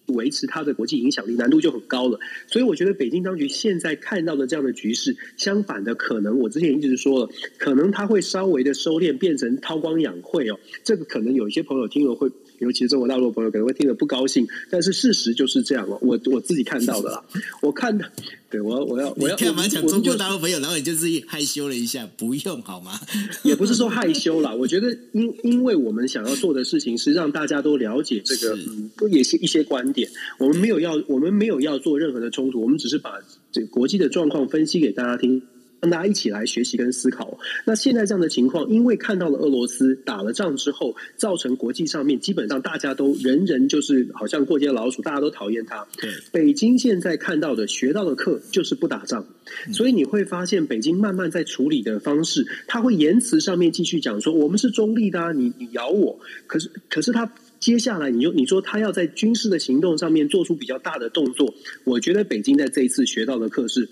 [0.07, 12.31] 维持它的国际影响力难度就很高了，所以我觉得北京当局现在看到的这样的局势，相反的可能，我之前一直说了，可能它会稍微的收敛，变成韬光养晦哦，这个可能有一些朋友听了会。
[12.62, 15.98] 尤其是中国大陆的朋友可能会听得不高兴，但是事实就是这样哦。
[16.01, 17.25] 我我自己看到的啦，
[17.61, 18.11] 我看的，
[18.51, 22.98] 对我我要我要干嘛讲中国大陆朋友，然后你就是害羞了一下，不用好吗？
[23.42, 30.09] 也不是说害羞啦， 我觉得因因为我们想要做的事情是让大家都了解这个，嗯，也是一些观点。
[30.38, 33.18] 我们没有要，我们没有要做任何的冲突，我们只是把
[33.51, 35.42] 这个国际的状况分析给大家听。
[35.83, 37.37] 让大家一起来学习跟思考。
[37.64, 45.85] 那现在这样的情况，因为看到了俄罗斯打了仗之后，造成国际上面基本上大家都人人就是好像过街老鼠，大家都讨厌他。
[46.01, 49.27] 对，北京现在看到的学到的课就是不打仗，
[49.73, 56.16] 所以你会发现北京慢慢在处理的方式，他会言辞上面继续讲说我们是中立的啊，你你咬我。
[56.47, 63.88] 可是可是他接下来你就你说他要在军事的行动上面做出比较大的动作，我觉得北京在这一次学到的课是。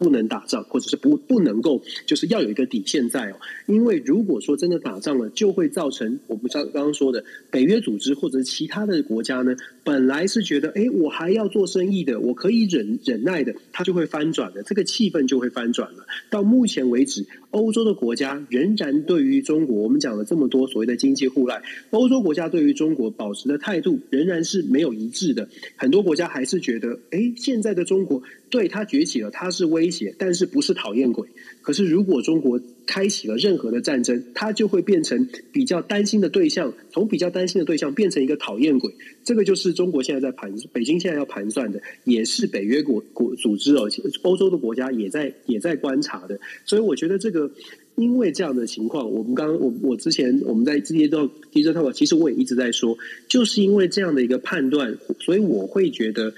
[0.00, 3.36] 不能打仗，或者是不不能够，就是要有一个底线在哦。
[3.66, 16.06] 因为如果说真的打仗了，就会造成我们刚刚刚说的北约组织或者其他的国家呢，本来是觉得，哎，我还要做生意的，我可以忍忍耐的，它就会翻转的，这个气氛就会翻转了。
[16.30, 25.48] 到目前为止，欧洲的国家仍然对于中国，我们讲了这么多所谓的经济互赖，欧洲国家对于中国保持的态度仍然是没有一致的。
[25.76, 28.22] 很多国家还是觉得，哎，现在的中国。
[28.50, 31.28] 对，他崛起了，他是威胁，但是不是讨厌鬼。
[31.62, 38.94] 可是如果中国开启了任何的战争，它就会变成比较担心的对象，从比较担心的对象变成一个讨厌鬼。
[39.22, 43.88] 这个就是中国现在在盘，北京现在要盘算的，也是北约国国组织哦，
[44.22, 46.40] 欧洲的国家也在也在观察的。
[46.64, 47.50] 所以我觉得这个，
[47.96, 52.96] 因为这样的情况，我们刚刚我我之前我们在这些都提着讨其实我也一直在说，
[53.28, 56.32] 就是因为这样的一个判断，所以我会觉得。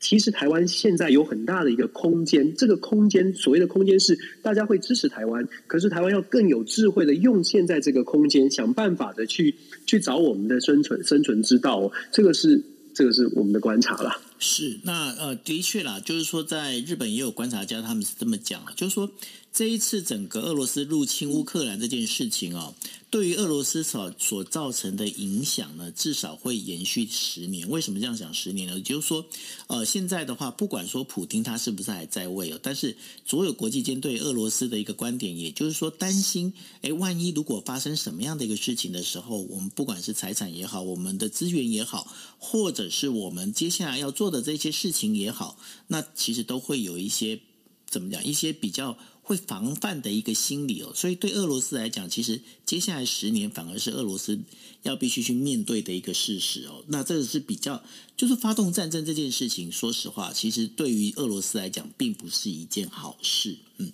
[0.00, 9.56] 其实台湾现在有很大的一个空间，这个空间所谓的空间是大家会支持台湾，可是台湾要更有智慧的用现在这个空间，想办法的去
[9.86, 12.62] 去找我们的生存生存之道哦，这个是
[12.94, 14.20] 这个是我们的观察啦。
[14.38, 19.10] 是，那呃，的确啦，就是说在日本也有观察家，他们是这么讲，就是说
[19.52, 22.72] 这一次整个俄罗斯入侵乌克兰这件事情哦，
[23.10, 27.66] 对于俄罗斯所所造成的影响呢，至少会延续十年。
[27.70, 28.78] 为什么这样讲十年呢？
[28.82, 29.24] 就是说，
[29.66, 32.94] 呃，现在的话，不管说普京他是不是还在位哦，但是
[33.24, 47.40] 所有国际间对俄罗斯的一个观点，也就是说，担心，诶，万一如果发生什么样的一个事情的时候，我们不管是财产也好，我们的资源也好，或者是我们接下来要做的这些事情也好，那其实都会有一些
[47.88, 48.98] 怎么讲，一些比较。
[49.28, 54.38] 会防范的一个心理哦，所以对俄罗斯来讲，其实接下来十年反而是俄罗斯
[54.84, 56.82] 要必须去面对的一个事实哦。
[56.86, 57.82] 那这个是比较，
[58.16, 63.58] 就是发动战争这件事情，说实话，其实对于俄罗斯来讲，并不是一件好事。
[63.76, 63.92] 嗯，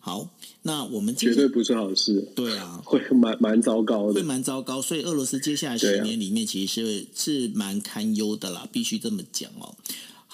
[0.00, 0.28] 好，
[0.60, 2.20] 那我们绝对不是好事。
[2.36, 4.82] 对啊， 会蛮蛮糟糕的，会蛮糟糕。
[4.82, 9.74] 所以俄罗斯接下来十年里面，其实是、啊、是蛮堪忧的啦，必须这么讲哦。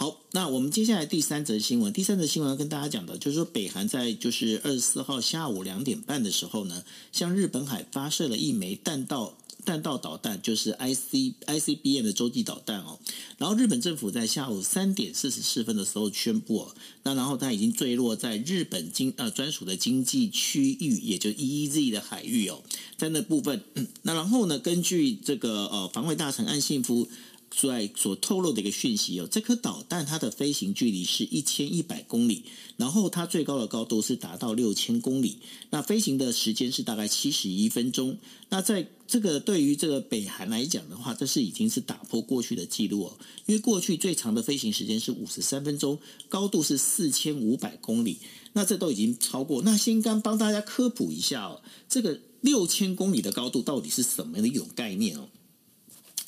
[0.01, 6.83] 好，那我们接下来第三则新闻，第三则新闻要跟大家讲的，就是说北韩在就是二十四号下午两点半的时候呢，
[7.13, 12.99] 向日本海发射了一枚弹道弹道导弹，就是 I C I C B M 的洲际导弹哦。
[13.37, 16.67] 然后日本政府在下午三点四十四分的时候宣布，
[17.03, 22.63] 那然后它已经坠落在日本经呃专属的经济区域，也就 E E Z 的海域哦，
[22.97, 27.07] 在那部分，嗯，那然后呢，根据这个呃防卫大臣岸信夫。
[27.51, 32.45] 在所透露的一个讯息哦，这颗导弹它的飞行距离是一千一百公里，
[32.77, 35.39] 然后它最高的高度是达到六千公里，
[35.71, 38.17] 那飞行的时间是大概七十一分钟。
[38.49, 48.19] 那在这个对于这个北韩来讲的话，这是已经是打破过去的记录哦，因为过去最长的飞行时间是五十三分钟，高度是四千五百公里，
[48.53, 49.63] 那这都已经超过。
[49.63, 55.29] 那先刚帮大家科普一下哦，这个六千公里的高度到底是什么样的一种概念哦？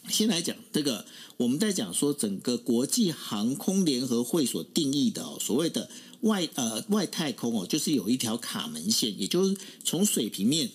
[0.08, 5.88] 先来讲这个，我们在讲说整个国际航空联合会所定义的、哦、所谓的
[6.22, 10.70] 外呃外太空哦，就是有一条卡门线，也就是从水平面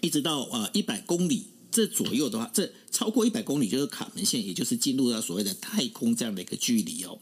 [0.00, 1.46] 一直到呃一百公里。
[1.72, 7.18] 这左右的话，这超过一百公里就是卡门线，也就是进入到所谓的太空这样的一个距离哦。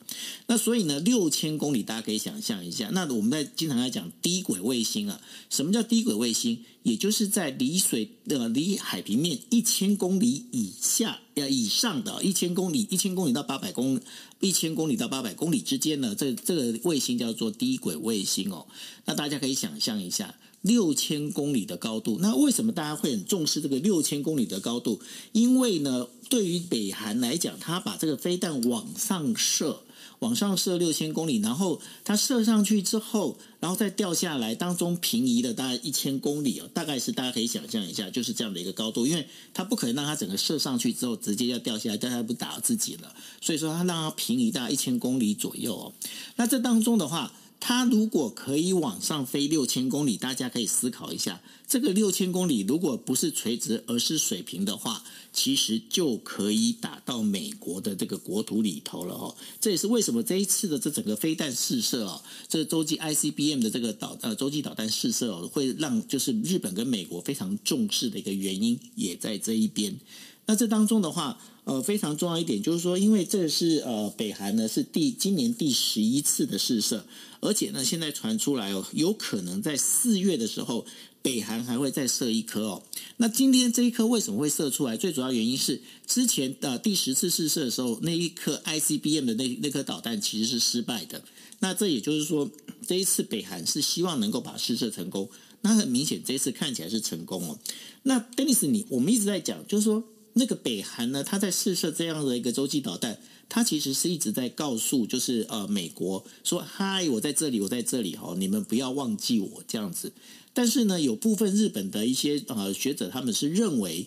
[0.49, 2.91] 那所以呢，六千公里大家可以想象一下。
[2.93, 6.65] 那我们在经常在讲低轨卫星啊，什么叫低轨卫星？
[6.83, 14.01] 也就是在离水的离海平面一千公里以下呃以上的一千公里，一千公里到八百公
[14.41, 18.67] 一千公里到八百公里之间呢，这这个卫星叫做低轨卫星哦。
[19.05, 20.35] 那大家可以想象一下。
[20.63, 25.01] 六千公里的高度，那为什么大家会很重视这个六千公里的高度？
[25.33, 29.81] 因为呢，对于北韩来讲，他把这个飞弹往上射，
[30.19, 45.93] 往上射六千公里，然后它射上去之后，然后再掉下来，当中平移了大概一千公里哦，大概是大家可以想象一下，就是这样的一个高度，因为它不可能让它整个射上去之后直接要掉下来，但它不打自己了，所以说它让它平移大概一千公里左右哦。
[46.37, 47.33] 那这当中的话。
[47.61, 59.37] 它如果可以往上飞六千公里，大家可以思考一下，这个六千公里如果不是垂直而是水平的话，其实就可以打到美国的这个国土里头了哦。
[59.61, 70.01] 这也是为什么这一次的这整个飞弹试射哦，这个洲际 ICBM 的这个导呃洲际导弹试射哦，会让就是日本跟美国非常重视的一个原因，也在这一边。
[70.47, 71.39] 那这当中的话，
[71.71, 77.07] 呃，非常重要一点就是说，因为这是呃北韩呢是第今年第十一次的试射，
[77.39, 80.85] 而且呢现在传出来哦，有可能在四月的时候，
[81.23, 82.83] 北韩还会再射一颗哦。
[83.19, 84.97] 那今天这一颗为什么会射出来？
[84.97, 91.23] 最主要原因是之前的第十次试射的时候，那一颗 ICBM 的那那颗导弹其实是失败的。
[91.61, 92.51] 那这也就是说，
[92.85, 95.31] 这一次北韩是希望能够把试射成功。
[95.61, 97.61] 那很明显，这一次看起来是成功哦。
[98.03, 100.03] 那 Dennis，你我们一直在讲，就是说。
[100.35, 110.13] 那个北韩呢，他在试射这样的一个洲际导弹，他其实是一直在告诉，就是呃美国说：“嗨，我在这里，我在这里哈，你们不要忘记我这样子。”
[110.55, 114.07] 但是呢，有部分日本的一些呃学者，他们是认为，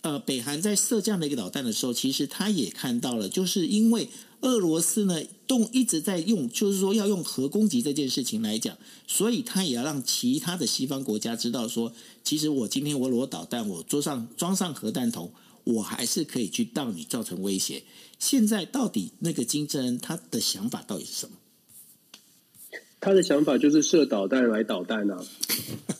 [0.00, 4.08] 呃，北韩在射这样的一个导弹的时候，其实他也看到了，就是因为
[4.40, 8.76] 俄罗斯呢动一直在用，就是说要用核攻击这件事情来讲，
[9.08, 11.92] 所以他也要让其他的西方国家知道说。
[12.22, 15.32] 其实我今天我裸导弹，我桌上装上核弹头，
[15.64, 17.82] 我还是可以去当你造成威胁。
[18.18, 21.36] 现在到底那个金正恩他的想法到底是什么？
[23.00, 25.24] 他的想法就是射导弹来导弹啊！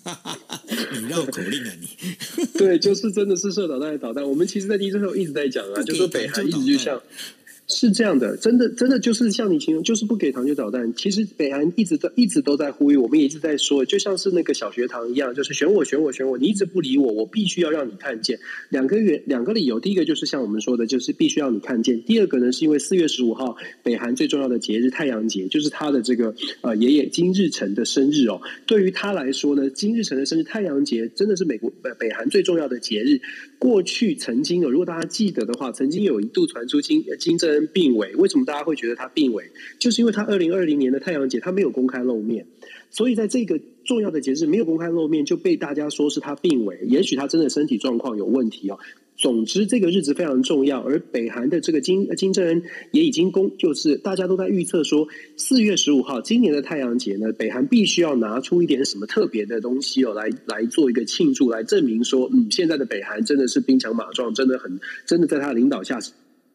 [0.92, 1.88] 你绕口令啊你？
[2.58, 4.28] 对，就是真的是射导弹来导弹。
[4.28, 7.00] 我们其实，在第一时候一直在讲啊，就说北韩一直就像
[7.70, 10.90] 是这样的，真的，真的就是像你形容，就是不给糖就捣蛋。
[10.94, 18.38] 其实北韩一直在一直都在呼吁，我们一直在说，就像是那个小学堂一样，就是选我，选我，选我，你一直不理我，我必须要让你看见。
[18.70, 28.40] 两个月，两个理由，第一个就是像我们说的，就是必须要你看见；第二个呢，是因为四月十五号，北韩最重要的节日太阳节，就是他的这个呃爷爷金日成的生日哦。
[28.66, 33.20] 对于他来说呢，金日成的生日太阳节真的是美国北北韩最重要的节日。
[33.58, 38.14] 过去曾经有，如果大家记得的话，曾经有一度传出金金正恩病危。
[38.14, 39.50] 为什么大家会觉得他病危？
[39.78, 42.46] 就是因为他二零二零年的太阳节他没有公开露面，
[42.90, 46.78] 所以在这个重要的节日没有公开露面，就被大家说是他病危。
[46.86, 48.78] 也许他真的身体状况有问题哦。
[49.18, 52.62] 总之，这个日子非常重要，而北韩的这个金金正恩
[52.92, 65.98] 也已经公，就是大家都在预测说，四月十五号今年的太阳节呢，北韩必须要拿出一点什么特别的东西哦，来来做一个庆祝，来证明说，嗯，现在的北韩真的是兵强马壮，真的很，真的在他的领导下。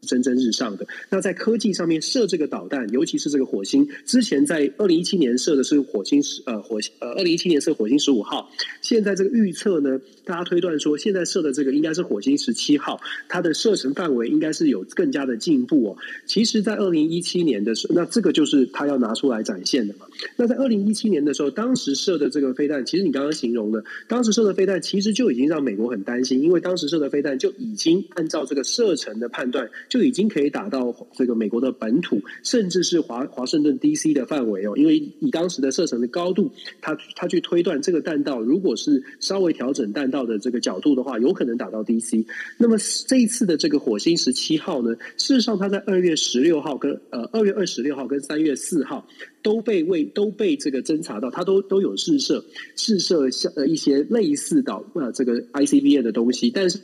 [0.05, 0.85] 蒸蒸日上的。
[1.09, 8.49] 那在科技上面射这个导弹，尤其是这个火星，之前在二零一七年射的是火星十呃火呃二零一七年射火星十五号，
[8.81, 15.97] 现在这个预测呢，大家推断说现在射的这个应该是火星十七号，它的射程范围应该是有更加的进步哦。
[16.25, 20.05] 其实，在二零一七年的时候，那这个就是他要拿出来展现的嘛。
[20.35, 29.69] 那在二零一七年的时候，当时射的这个飞弹，其实你刚刚形容的，当时射的飞弹其实就已经让美国很担心，因为当时射的飞弹就已经按照这个射程的判断。
[29.93, 34.11] 就已经可以打到这个美国的本土，甚至是华华盛顿 D.C.
[34.11, 34.73] 的范围哦。
[34.75, 42.25] 因为以当时的射程的高度，他他去推断这个弹道，如果是稍微调整弹道的这个角度的话，有可能打到 D.C.
[42.57, 42.75] 那么
[43.05, 49.07] 这一次的这个火星十七号呢，事实上它在二月十六号跟呃二月二十六号跟三月四号
[49.43, 52.43] 都被为都被这个侦察到，它都都有试射
[52.75, 56.79] 试射像呃一些类似导呃这个 ICBM 的东西，但是。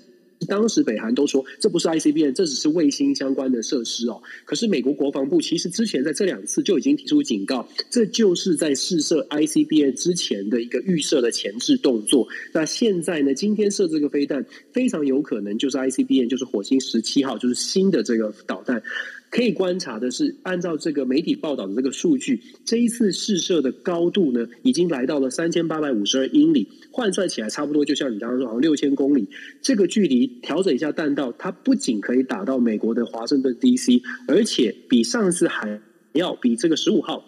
[0.47, 4.21] 当时北韩都说这不是 ICBM，这只是卫星相关的设施哦。
[4.45, 12.27] 可是美国国防部其实之前在这两次就已经提出警告，这就是在试射 ICBM 之前的一个预设的前置动作。
[12.53, 18.81] 那现在呢，今天射这个飞弹非常有可能就是 ICBM，就是火星十七号，就是新的这个导弹。
[19.29, 29.27] 可以观察的是，按照这个媒体报道的这个数据，这一次试射的高度呢，已经来到了三千八百五十二英里，换算起来差不多就像你刚刚说，好像六千公里。
[29.61, 35.79] 这个距离调整一下弹道，它不仅可以打到美国的华盛顿 D.C.，而且比上次还
[36.13, 37.23] 要比这个十五号。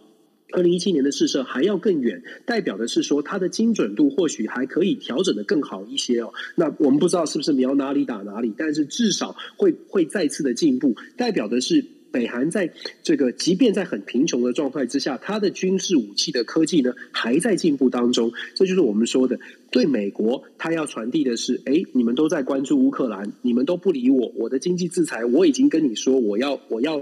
[0.52, 6.34] 二零一七年的试射还要更远，代表的是说它的精准度或许还可以调整得更好一些哦。
[6.56, 12.74] 那我们不知道是不是瞄哪里打哪里，但是至少会会再次的进步，代表的是北韩在
[13.04, 18.32] 这个即便在很贫穷的状态之下，它的军事武器的科技呢还在进步当中。
[18.54, 19.40] 这就是我们说的，
[19.72, 27.02] 对美国，它要传递的是：哎，你们都在关注乌克兰，你们都不理我，我的经济制裁我已经跟你说，我要我要。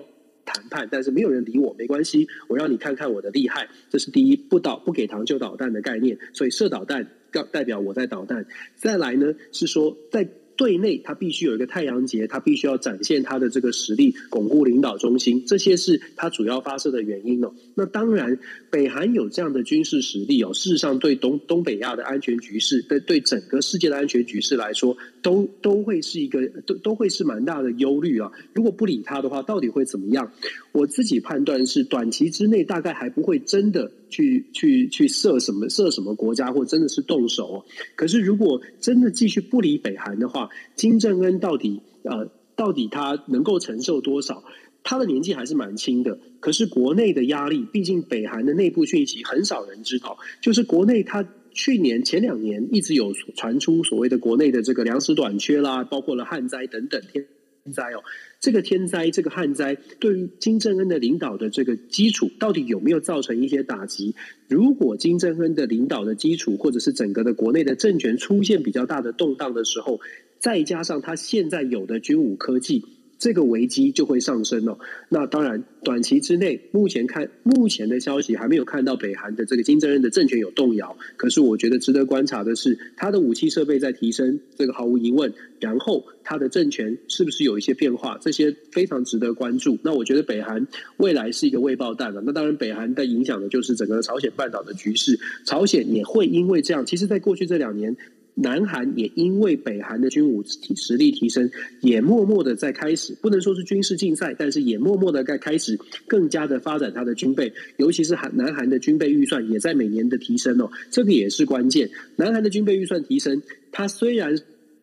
[0.52, 3.70] 谈判，但是没有人理我，没关系，我让你看看我的厉害。
[3.89, 7.08] 这是第一，不导不给糖就导弹的概念，所以射导弹
[7.52, 8.45] 代表我在导弹。
[8.76, 10.28] 再来呢，是说在。
[10.60, 17.54] 对内，他必须有一个太阳节，他必须要展现他的这个实力，巩固领导中心，这些是他主要发射的原因哦。
[17.76, 18.38] 那当然，
[18.70, 28.32] 北韩有这样的军事实力哦，事实上对东东北亚的安全局势，对对整个世界的安全局势来说，都都会是一个都都会是蛮大的忧虑啊。
[28.53, 30.32] 如果不理他的话，到底会怎么样？
[30.72, 33.91] 我自己判断是，短期之内大概还不会真的。
[34.09, 37.63] 去去去射什么射什么国家，或真的是动手。
[37.95, 44.43] 可是如果真的继续不理北韩的话，金正恩到底呃到底他能够承受多少？
[44.82, 46.17] 他的年纪还是蛮轻的。
[46.39, 50.17] 可是国内的压力，毕竟北韩的内部讯息很少人知道。
[50.41, 51.24] 就是国内他
[51.54, 57.26] 去年前两年一直有传出所谓的国内的这个粮食短缺啦，包括了旱灾等等天
[57.74, 58.04] 灾哦。
[58.39, 64.16] 这个天灾，这个旱灾，对于金正恩的领导的这个基础，到底有没有造成一些打击？
[64.47, 70.00] 如果金正恩的领导的基础，或者是整个的国内的政权出现比较大的动荡的时候，
[70.39, 72.86] 再加上他现在有的军武科技。
[73.20, 74.80] 这个危机就会上升哦。
[75.09, 80.97] 那当然，短期之内，目前看目前的消息还没有看到北韩的这个金正恩的政权有动摇。
[81.17, 85.32] 可是，我觉得值得观察的是，他的武器设备在提升，这个毫无疑问。
[85.59, 88.17] 然后，他的政权是不是有一些变化？
[88.22, 89.78] 这些非常值得关注。
[89.84, 90.65] 那我觉得北韩
[90.97, 92.24] 未来是一个未爆弹了。
[92.26, 95.20] 那当然，北韩在影响的就是整个朝鲜半岛的局势。
[95.45, 97.97] 朝鲜也会因为这样，其实，在过去这两年。
[98.42, 100.44] 南韩也因为北韩的军武
[100.76, 101.50] 实力提升，
[101.82, 105.78] 也默默的在开始，不能说是军事竞赛，但是也默默的在开始
[106.08, 111.90] 更加的发展它的军备，尤其是韩南韩的军备预算也在每年的提升哦，这个也是关键。
[112.16, 114.40] 南韩的军备预算提升，它虽然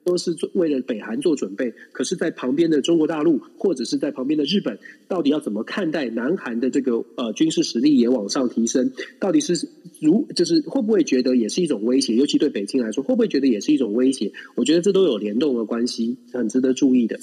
[0.07, 4.79] 都是做为了北韩做准备，可是，在旁边的中国大陆或者是在旁边的日本，
[5.09, 8.93] 到底要怎么看待南韩的这个呃军事实力也往上提升？
[9.19, 9.69] 到底是
[10.01, 12.15] 如就是会不会觉得也是一种威胁？
[12.15, 14.31] 尤其对北京来说，会不会觉得也是一种威胁？
[14.55, 17.19] 我觉得这都有联动的关系，很值得注意的。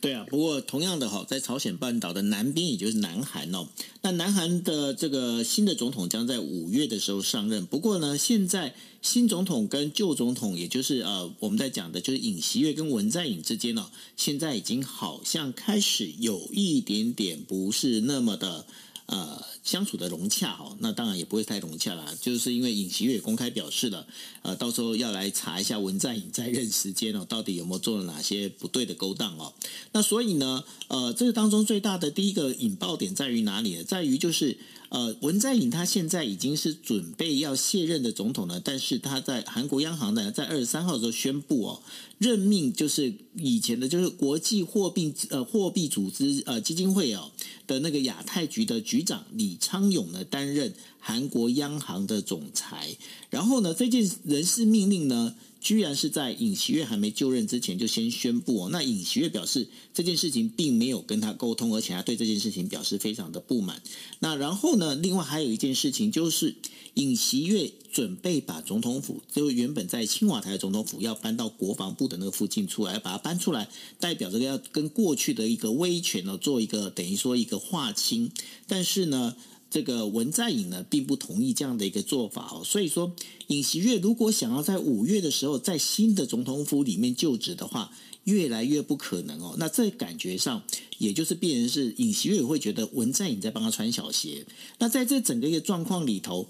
[0.00, 3.66] 对啊，不过同样的哈，在朝鲜半岛的南边，也就是南韩哦，
[4.02, 7.66] 那南韩的这个新的总统将在五月的时候上任。
[7.66, 18.66] 不过呢，现在新总统跟旧总统，也就是呃，我们在讲的就是尹锡悦跟文在寅之间呢，现在已经好像开始有一点点不是那么的。
[19.08, 24.06] 呃，相处的融洽哦，那当然也不会太融洽啦，就是因为尹锡悦公开表示了，
[24.42, 29.52] 呃，到时候要来查一下文在寅在任时间哦，到底有没有做了哪些不对的勾当哦。
[29.92, 33.82] 那所以呢，呃，这个当中最大的第一个引爆点在于哪里呢？
[33.82, 34.58] 在于就是。
[34.90, 41.82] 呃，文在寅他现在已经是准备要卸任的总统了，但是他在韩国央行呢，在二十三号的时候宣布哦，
[42.18, 47.30] 任命就是以前的，就是国际货币呃货币组织呃基金会哦
[47.66, 52.96] 的那个亚太局的局长李昌永呢担任韩国央行的总裁，
[53.28, 55.34] 然后呢，这件人事命令呢。
[55.60, 63.82] 居然是在尹锡悦还没就任之前就先宣布哦，那尹锡悦表示这件事情并没有跟他沟通，而且他对这件事情表示非常的不满。
[64.20, 66.54] 那然后呢，另外还有一件事情就是
[66.94, 78.30] 尹锡悦准备把总统府，就原本在青瓦台的总统府要搬到国防部的那个附近出来，把它搬出来，代表这个要跟过去的一个威权呢做一个等于说一个划清，
[78.66, 79.36] 但是呢。
[79.70, 83.14] 这个文在寅呢，并不同意这样的一个做法哦，所以说
[83.48, 87.92] 尹锡悦如果想要在五月的时候在新的总统府里面就职的话，
[88.24, 89.56] 越来越不可能哦。
[89.58, 90.62] 那这感觉上，
[90.98, 94.46] 也就是变成是尹锡悦会觉得文在寅在帮他穿小鞋。
[94.78, 96.48] 那在这整个一个状况里头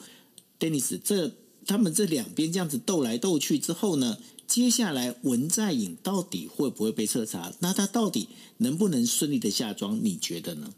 [0.61, 1.33] ，Dennis，这
[1.67, 7.53] 他们这两边这样子斗来斗去之后呢，接下来文在寅到底会不会被彻查？
[7.59, 9.99] 那他到底能不能顺利的下庄？
[10.05, 10.73] 你觉得呢？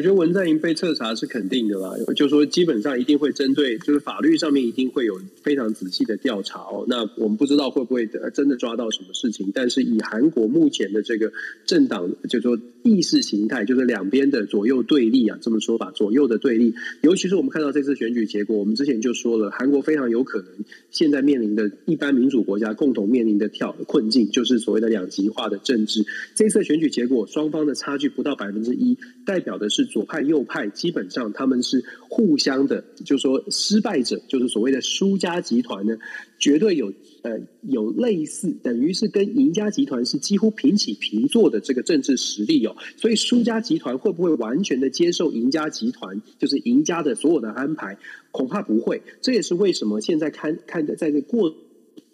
[0.00, 6.86] 我觉得文在寅被彻查是肯定的啦，就是说基本上一定会针对，就是法律上面一定会有非常仔细的调查哦。
[6.88, 11.30] 那我们不知道会不会真的抓到什么事情，但是以韩国目前的这个
[11.66, 16.72] 政党，就是说意识形态，就是两边的左右对立啊，这么说吧，左右的对立，
[17.02, 20.48] 尤其是我们看到这次选举结果，我们之前就说了，韩国非常有可能
[20.90, 26.06] 现在面临的一般民主国家共同面临的挑困境，就是所谓的两极化的政治。
[26.34, 28.96] 这次选举结果双方的差距不到百分之一，
[29.26, 29.89] 代表的是。
[29.90, 35.98] 左派右派基本上他们是互相的，就是说失败者就是所谓的输家集团呢，
[36.38, 42.74] 绝对有呃有类似，等于是跟赢家集团是几乎平起平坐的这个政治实力哦。
[42.96, 47.98] 所以输家集团会不会完全的接受赢家集团就是赢家的所有的安排？
[48.30, 49.02] 恐怕不会。
[49.20, 51.54] 这也是为什么现在看看的在这过。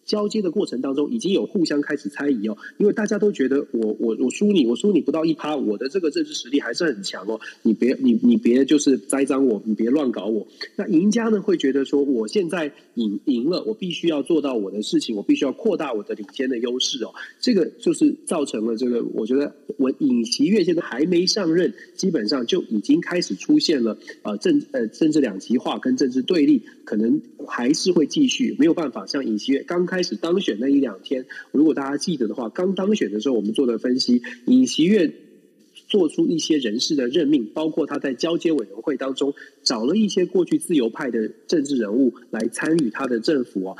[0.07, 10.47] 交接的过程当中，已经有互相开始猜疑哦，因为大家都觉得我我我输你，我输你不到一趴，我的这个政治实力还是很强哦，你别你你别就是栽赃我，你别乱搞我。
[10.77, 17.13] 那赢家呢会觉得说，我现在赢赢了，我必须要做到我的事情，我必须要扩大我的领先的优势哦。
[17.41, 29.96] 这个就是造成了这个，我觉得我尹锡悦现在还没上任，基本上就已经开始出现了呃政呃政治两极化跟政治对立，可能还是会继续，没有办法像尹锡悦刚开。
[29.97, 35.11] 开始当选那一两天，如果大家记得的话，刚当选的时候，我们做的分析，尹锡悦
[35.89, 39.33] 做出一些人事的任命，包括他在交接委员会当中
[39.63, 43.77] 找了一些过去自由派的政治人物来参与他的政府啊。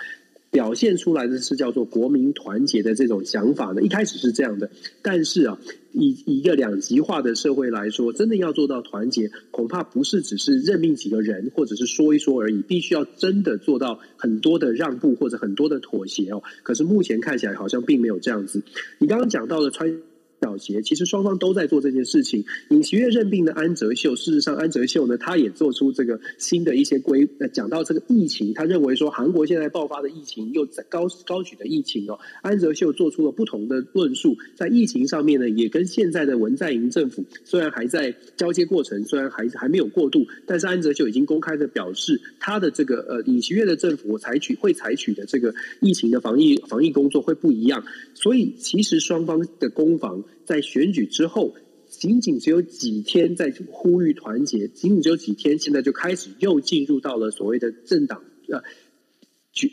[0.57, 4.71] 表现出来的是叫做国民团结的这种想法呢，一开始是这样的，
[5.03, 5.59] 但是啊，
[5.93, 16.43] 以一个两极化的社会来说，真的要做到团结，恐怕不是只是任命几个人，或者是说一说而已，必须要真的做到很多的让步或者很多的妥协哦。
[16.63, 18.63] 可是目前看起来好像并没有这样子。
[18.97, 20.01] 你刚刚讲到的川。
[20.41, 22.45] 小协其实双方都在做这件事情。
[22.69, 27.27] 尹锡悦任命的安哲秀，事实上安哲秀呢，他也做出这个新的一些规。
[27.41, 34.37] 呃，讲到这个疫情，他认为说韩国现在爆发的疫情又在高高举的疫情哦，安哲秀做出了不同的论述。
[34.55, 47.85] 在疫情上面呢，也跟现在的文在寅政府虽然还在交接过程，虽然还还没有过渡，但是安哲秀已经公开的表示，他的这个呃尹锡悦的政府采取会采取的这个疫情的防疫防疫工作会不一样。
[48.15, 50.23] 所以其实双方的攻防。
[50.45, 51.55] 在选举之后，
[51.89, 58.63] 仅仅只有几天在呼吁团结，仅仅只有几天，现在就开始又进入到了所谓的政党呃，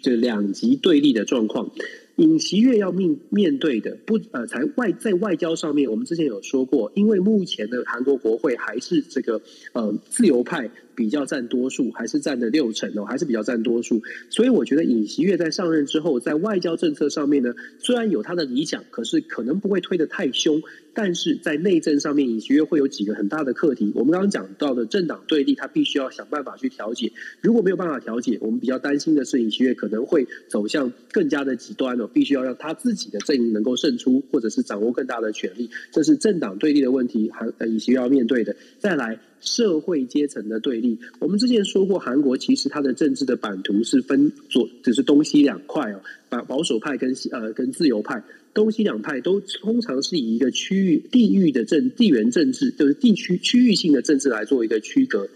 [0.02, 1.72] 这两极对立的状况。
[2.16, 9.42] 尹锡悦要面面对的不呃，才外在外交上面，我们之前有说过，因为目前的韩国国会还是这个
[9.74, 14.02] 呃自由派比较占多数，还是占了六成哦，还是比较占多数。
[14.30, 20.62] 所以我觉得尹锡悦在上任之后，在外交政策上面呢，虽然有他的理想，可是可能不会推得太凶。
[20.96, 23.92] 但是在内政上面，尹锡悦会有几个很大的课题。
[23.96, 27.12] 我们刚刚讲到的政党对立，他必须要想办法去调解。
[27.42, 32.08] 如果没有办法调解，我们比较担心的是尹锡悦可能会走向更加的极端哦。
[32.14, 38.56] 必须要让他自己的阵营能够胜出，或者是掌握更大的权力，这是政党对立的问题，韩尹锡悦要面对的。
[38.78, 48.24] 再来，社会阶层的对立，我们之前说过，韩国其实它的政治的版图是分左，只是东西两块哦，把保守派跟呃跟自由派，
[48.54, 55.28] 东西两派都通常是以一个区域地域的政地缘政治，就是地区区域性的政治来做一个区隔。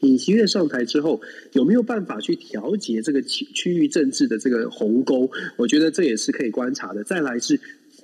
[0.00, 1.20] 尹锡悦上台之后，
[1.54, 5.28] 有没有办法去调节这个区区域政治的这个鸿沟？
[5.56, 7.02] 我觉得这也是可以观察的。
[7.02, 7.58] 再来是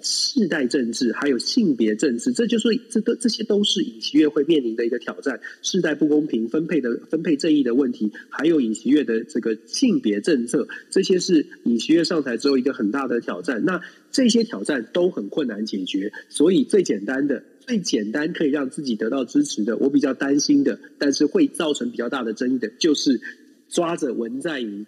[0.05, 5.41] 世代政治，还有性别政治，这就是这都这些都是尹锡悦会面临的一个挑战。
[5.63, 13.65] 世代不公平分配的分配正义的问题，还有尹锡悦的这个性别政策，这些是尹锡悦上台之后一个很大的挑战。
[13.65, 13.81] 那
[14.13, 17.43] 这些挑战都很困难解决，所以最简单的。
[17.67, 23.19] 最简单可以让自己得到支持的，我比较担心的，但是会造成比较大的争议的，就是
[23.71, 24.85] 抓着文在寅，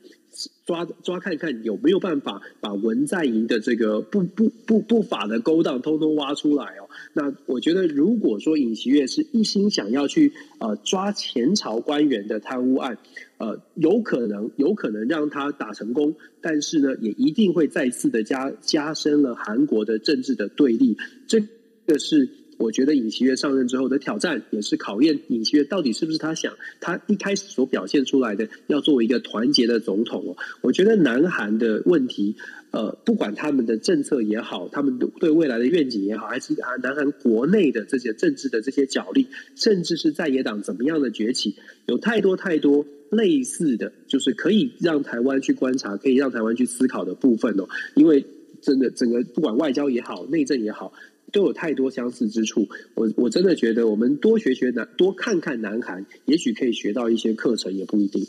[0.64, 6.88] 抓抓看看有没有办法把文在寅的这个不不不不法的勾当通通挖出来哦。
[7.12, 12.98] 那我觉得，如果说尹锡悦是一心想要去呃抓前朝官员的贪污案，
[13.38, 20.96] 呃，有可能有可能让他打成功，但是呢，也一定会再次的加加深了韩国的政治的对立。
[21.26, 21.40] 这
[21.86, 22.28] 个是。
[22.58, 30.36] 我觉得尹锡悦上任之后的挑战，也是考验尹锡悦到底是不是他想他一开始所表现出来的，要作为一个团结的总统哦。
[30.62, 32.36] 我觉得南韩的问题，
[32.70, 47.68] 呃，不管他们的政策也好，他们对未来的愿景也好，还是啊南韩国内的这些政治的这些角力，甚至是在野党怎么样的崛起，有太多太多类似的，就是可以让台湾去观察，可以让台湾去思考的部分哦。
[47.94, 48.24] 因为
[48.62, 50.92] 真的整个不管外交也好，内政也好。
[51.36, 58.26] 都有太多相似之处，我我真的觉得我们多学学南，多看看南韩，也许可以学到一些课程，也不一定。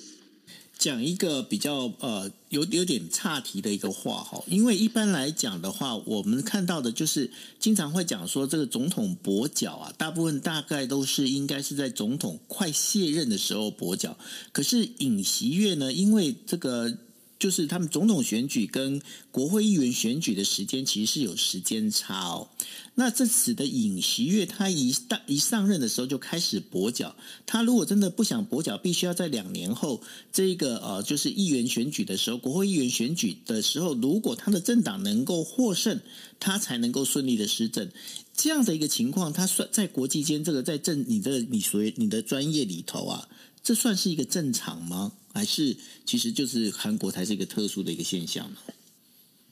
[0.77, 14.17] 讲一个比较呃有有点岔题的一个话哈，因为一般来讲的话，我们看到的就是经常会讲说这个总统跛脚啊，大部分大概都是应该是在总统快卸任的时候跛脚，
[14.51, 16.97] 可是尹锡悦呢，因为这个。
[17.39, 22.49] 就是他们总统选举跟国会议员选举的时间其实是有时间差哦。
[22.95, 27.15] 那这次的尹锡悦他一大一上任的时候就开始跛脚，
[27.45, 30.01] 他如果真的不想跛脚，必须要在两年后
[30.33, 35.99] 这个呃就是议员选举的时候，国会议员选举的时候，如果他的政党能够获胜，
[36.39, 37.89] 他才能够顺利的施政。
[38.35, 43.27] 这样的一个情况，他算在国际间这个在政你的你所谓你的专业里头啊，
[43.67, 45.11] 这算是一个正常吗？
[45.33, 48.55] 还是其实就是韩国才是一个特殊的一个现象呢？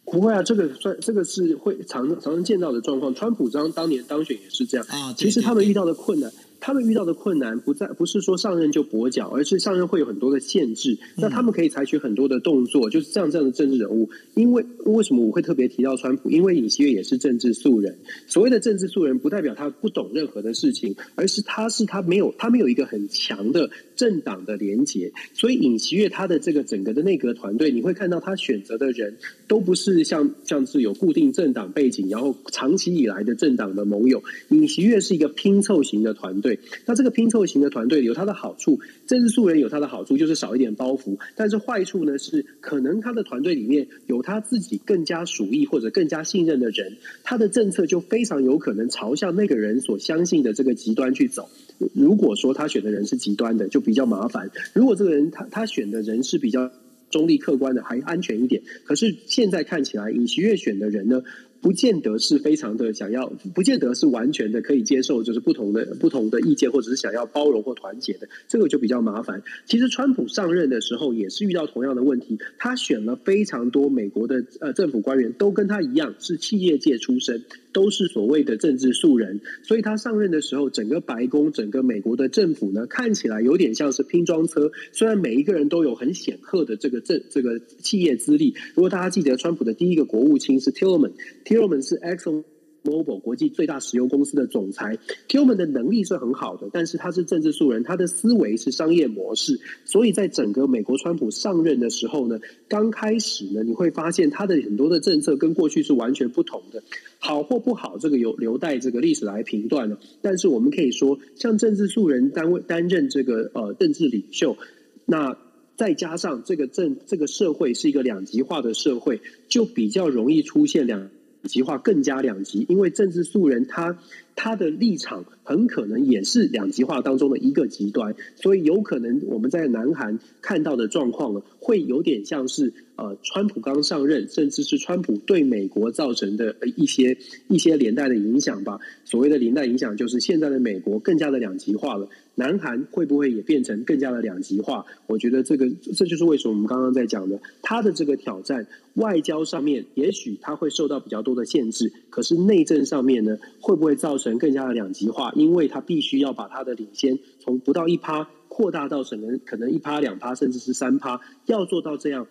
[0.05, 3.13] 不会啊，这个算这个是会常常常见到的状况。
[3.13, 5.13] 川普当当年当选也是这样啊。
[5.17, 6.31] 其实他们遇到的困难。
[6.65, 10.97] 他们遇到的困难不在不是说上任就跛脚，而是上任会有很多的限制。
[11.15, 14.09] 那他们可以采取很多的动作，就是这样这样的政治人物。
[14.33, 16.31] 因为为什么我会特别提到川普？
[16.31, 17.99] 因为尹锡悦也是政治素人。
[18.25, 25.13] 所谓的政治素人，不代表他不懂任何的事情，而是他是他没有他没有一个很强的政党的连结。
[25.35, 34.23] 所以尹锡悦他的这个整个的内阁团队，你会看到他选择的人都不是像像是有固定政党背景，然后长期以来的政党的盟友。
[34.49, 36.54] 尹锡悦是一个拼凑型的团队。
[36.85, 41.17] 那这个拼凑型的团队有它的好处，政治素人有它的好处，就是少一点包袱。
[41.35, 51.49] 但是坏处呢是，可能他的团队里面有他自己更加属意或者更加信任的人，他的政策就非常有可能朝向那个人所相信的这个极端去走。
[51.93, 56.71] 如果说他选的人是极端的，就比较麻烦；如果这个人他他选的人是比较
[57.09, 58.63] 中立客观的，还安全一点。
[58.83, 61.23] 可是现在看起来，尹锡悦选的人呢？
[61.65, 69.41] 不见得是非常的想要，不见得是完全的可以接受，就是不同的不同的意见，或者是想要包容或团结的，这个就比较麻烦。
[69.65, 77.43] 其实川普上任的时候也是遇到同样的问题，他选了非常多美国的呃政府官员，都跟他一样是企业界出身。
[77.75, 84.71] 都是所谓的政治素人，所以他上任的时候，整个白宫、整个美国的政府呢，看起来有点像是拼装车。
[84.93, 92.45] 虽然每一个人都有很显赫的这个政这个企业资历，如果大家记得，川普的第一个国务卿是 Tillman，Tillman 是 xone
[92.85, 106.83] Mobil 国际最大石油公司的总裁 Kilman 的能力是很好的，但是他是政治素人，他的思维是商业模式，所以在整个美国川普上任的时候呢，刚开始呢，你会发现他的很多的政策跟过去是完全不同的，
[107.19, 109.99] 好或不好，这个有留待这个历史来评断了。
[110.21, 114.57] 但是我们可以说，像政治素人担担任这个呃政治领袖，
[115.05, 115.37] 那
[115.75, 121.09] 再加上这个政这个社会是一个两极化的社会，就比较容易出现两。
[121.45, 123.97] 极化更加两极，因为政治素人他
[124.35, 137.17] 他的立场很可能也是两极化当中的一个极端，所以有可能我们在南韩看到的状况呢，会有点像是呃，川普刚上任，甚至是川普对美国造成的一些
[137.47, 138.79] 一些连带的影响吧。
[139.05, 142.09] 所谓的连带影响，就是现在的美国更加的两极化了。
[142.37, 144.85] 南韩会不会也变成更加的两极化？
[145.07, 155.31] 我觉得这个这就是为什么我们刚刚在讲的，他的这个挑战，外交上面也许他会受到比较多的限制，可是内政上面呢，会不会造成更加的两极化？
[155.35, 162.27] 因为他必须要把他的领先从不到一趴扩大到可能可能一趴两趴甚至是三趴，要做到这样，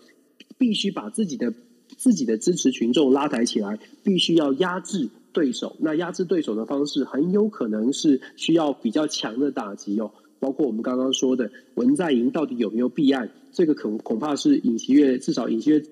[0.59, 1.53] 必须把自己的
[1.97, 5.11] 自己的支持群众拉抬起来，必须要压制。
[5.35, 15.83] 对手，那压制对手的方式很有可能是需要比较强的打击哦，包括我们刚刚说的文在寅到底有没有弊案，这个恐恐怕是尹锡悦至少尹锡悦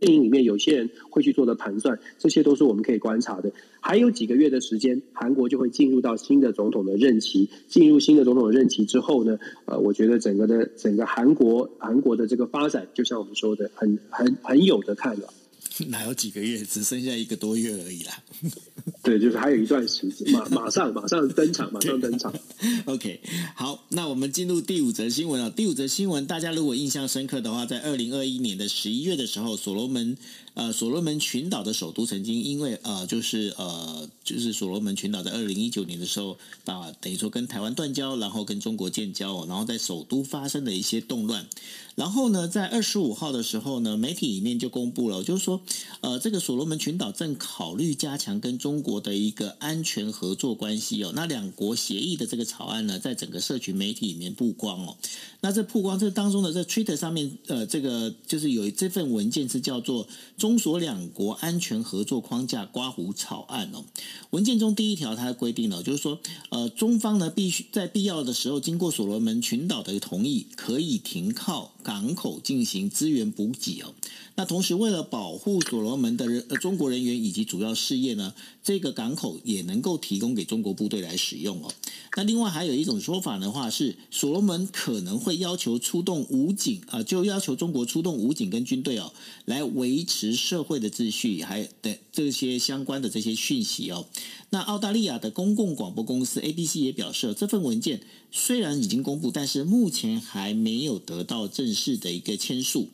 [0.00, 3.52] 电影里面有些人会去做的盘算，这些都是我们可以观察的。
[3.80, 15.32] 还有几个月的时间，韩国就会进入到新的总统的任期，进入新的总统任期之后呢，呃，我觉得整个的整个韩国韩国的这个发展，就像我们说的，很很很有的看了。
[15.86, 18.22] 哪有几个月，只剩下一个多月而已啦。
[19.02, 22.34] 对，就是还有一段时间，马马上马上登场，马上登场。
[22.86, 23.20] OK，
[23.54, 25.48] 好，那我们进入第五则新闻啊。
[25.48, 30.16] 第五则新闻，大家如果印象深刻的话，在二零二一年的十一月的时候，所罗门。
[30.54, 41.46] 呃，所罗门群岛的首都曾经因为呃，就是呃，就是所罗门群岛在二零一九年的时候，啊，等于说跟台湾断交，然后跟中国建交，然后在首都发生了一些动乱。
[41.94, 45.60] 然后呢，在二十五号的时候呢，媒体里面就公布了，就是说，
[46.00, 51.12] 呃，这个所罗门群岛正考虑加强跟中国的一个安全合作关系哦。
[51.16, 54.96] 那两国协议的这个草案呢，在整个社群媒体里面曝光哦。
[55.40, 60.06] 那这曝光这当中的这 Twitter 上面，呃，这个就是有这份文件是叫做。
[60.36, 63.84] 中中所两国安全合作框架（括弧草案）哦，
[64.30, 66.18] 文件中第一条它规定了，就是说，
[66.48, 73.92] 呃，中方呢必须在必要的时候，经过所罗门群岛的同意，可以停靠港口进行资源补给哦。
[74.36, 78.32] 那同时，为了保护所罗门的人呃中国人员以及主要事业呢，
[78.62, 81.70] 这个港口也能够提供给中国部队来使用哦。
[82.16, 89.12] 那另外还有一种说法的话是，所罗门可能会要求出动武警啊，就要求中国出动武警跟军队哦，
[89.44, 94.06] 来维持社会的秩序，还的这些相关的这些讯息哦。
[94.50, 98.00] 那澳大利亚的公共广播公司 ABC 也表示，这份文件
[98.30, 102.88] 虽然已经公布，但是目前还没有得到正式的一个签署。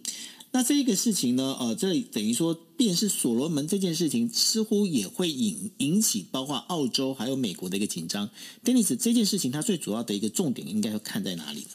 [0.50, 8.30] 那这个事情呢，呃，这等于说，便是所罗门这件事情，似乎也会引引起包括澳洲还有美国的一个紧张。
[8.64, 11.66] Dennis，这件事情它最主要的一个重点应该要看在哪里呢？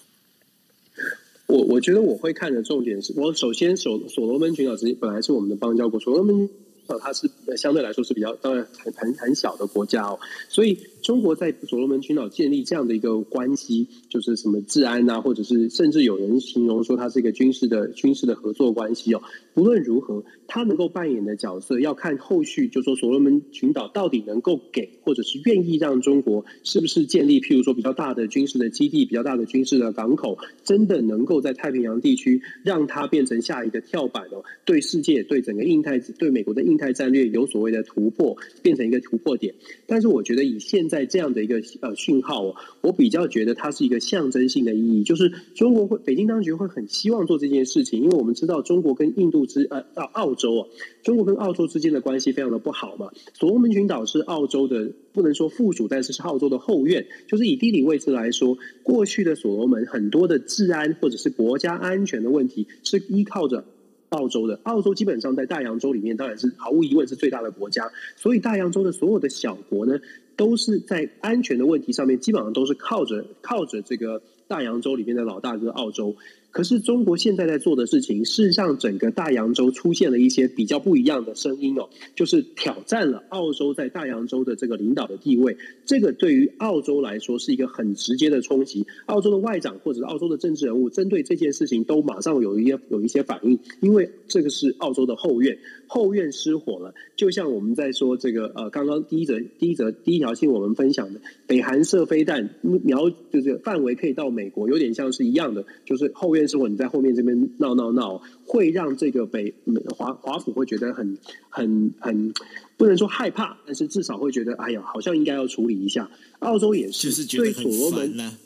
[1.50, 6.50] 我我觉得我会看的重点是，我首先所所罗门群岛其实本来是我们的邦交国，所罗门群
[6.88, 10.78] 岛它是相对来说是比较当然很很很小的国家哦，所以。
[11.10, 19.22] 中国在所罗门群岛建立这样的一个关系，就是什么治安啊，或者是甚至有人形容说它是一个军事的军事的合作关系哦。
[19.56, 39.56] 无论如何，它能够扮演的角色要看后续，就说所罗门群岛到底能够给，或者是愿意让中国是不是建立，譬如说比较大的军事的基地、比较大的军事的港口，真的能够在太平洋地区让它变成下一个跳板哦，对世界、对整个印太、对美国的印太战略有所谓的突破，变成一个突破点。
[39.88, 50.68] 但是我觉得以现在在这样的一个呃讯号，我比较觉得它是一个象征性的意义，就是中国会北京当局会很希望做这件事情，因为我们知道中国跟印度之呃澳澳洲啊，
[51.04, 53.12] 中国跟澳洲之间的关系非常的不好嘛。
[53.34, 63.64] 所罗门群岛是澳洲的不能说附属，但是是澳洲的后院，就是以地理位置来说，过去的所罗门很多的治安或者是国家安全的问题是依靠着。
[64.10, 67.92] 澳洲的澳洲基本上在大洋洲里面，当然是毫无疑问是最大的国家。
[68.16, 70.00] 所以大洋洲的所有的小国呢，
[70.36, 76.16] 都是在安全的问题上面，基本上都是靠着靠着这个大洋洲里面的老大哥澳洲。
[76.52, 85.56] 可是中国现在在做的事情，事实上整个大洋洲出现了一些比较不一样的声音哦，就是挑战了澳洲在大洋洲的这个领导的地位。
[85.86, 88.88] 这个对于澳洲来说是一个很直接的冲击。
[89.06, 96.96] 澳洲的外长或者是澳洲的政治人物针对这件事情都马上有一些有一些反应，因为这个是澳洲的后院，后院失火了。
[97.16, 106.39] 就像我们在说这个呃，刚刚第一则第一则第一条信我们分享的，北韩射飞弹瞄就是范围可以到美国，有点像是一样的，就是后院。
[106.40, 109.54] 但是我你在后面这边闹闹闹，会让这个北
[109.98, 111.18] 华华府会觉得很
[111.50, 112.34] 很很
[112.78, 116.10] 不能说害怕，但是至少会觉得哎呀，好像应该要处理一下。
[116.40, 118.38] 澳洲也是，就是觉得很烦啊，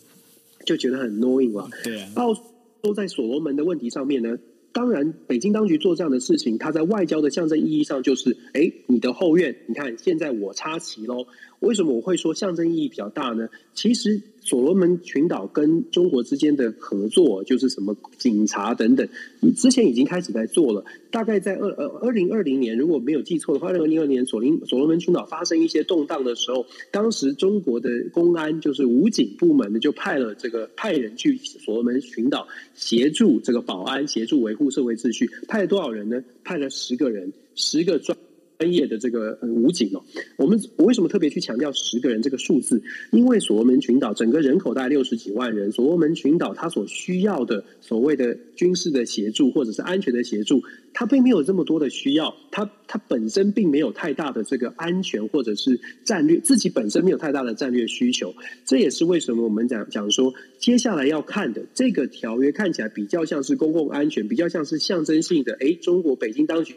[0.65, 1.69] 就觉得很 annoying 了。
[1.83, 2.33] 对啊，澳
[2.81, 4.39] 洲在所罗门的问题上面呢，
[4.71, 11.27] 当然北京当局做这样的事情，它在外交的象征意义上就是，哎，你的后院，你看现在我插旗喽。
[11.63, 13.47] 为什么我会说象征意义比较大呢？
[13.73, 19.07] 其实所罗门群岛跟中国之间的合作，就是什么警察等等，
[19.55, 20.83] 之前已经开始在做了。
[21.09, 35.29] 大概在二呃二零二零年，如果没有记错的话，二零二零年所林所罗门群岛发生一些动荡的时候，当时中国的公安就是武警部门呢，就派了这个派人去所罗门群岛协助这个保安，协助维护社会秩序。
[35.47, 36.21] 派了多少人呢？
[36.43, 38.17] 派了十个人，十个专。
[38.63, 40.01] 专业的这个武警哦，
[40.37, 42.81] 我们我为什么特别去强调十个人这个数字？
[43.11, 50.61] 因为所罗门群岛整个人口大概六十几万人，所罗门群岛它所需要的所谓的军事的协助或者是安全的协助，
[50.93, 58.33] 它并没有这么多的需要，它它本身并没有太大的这个安全或者是战略，自己本身没有太大的战略需求。
[58.63, 65.51] 这也是为什么我们讲讲说，接下来要看的这个条约看起来比较像是公共安全，比较像是象征性的。
[65.55, 66.75] 诶，中国北京当局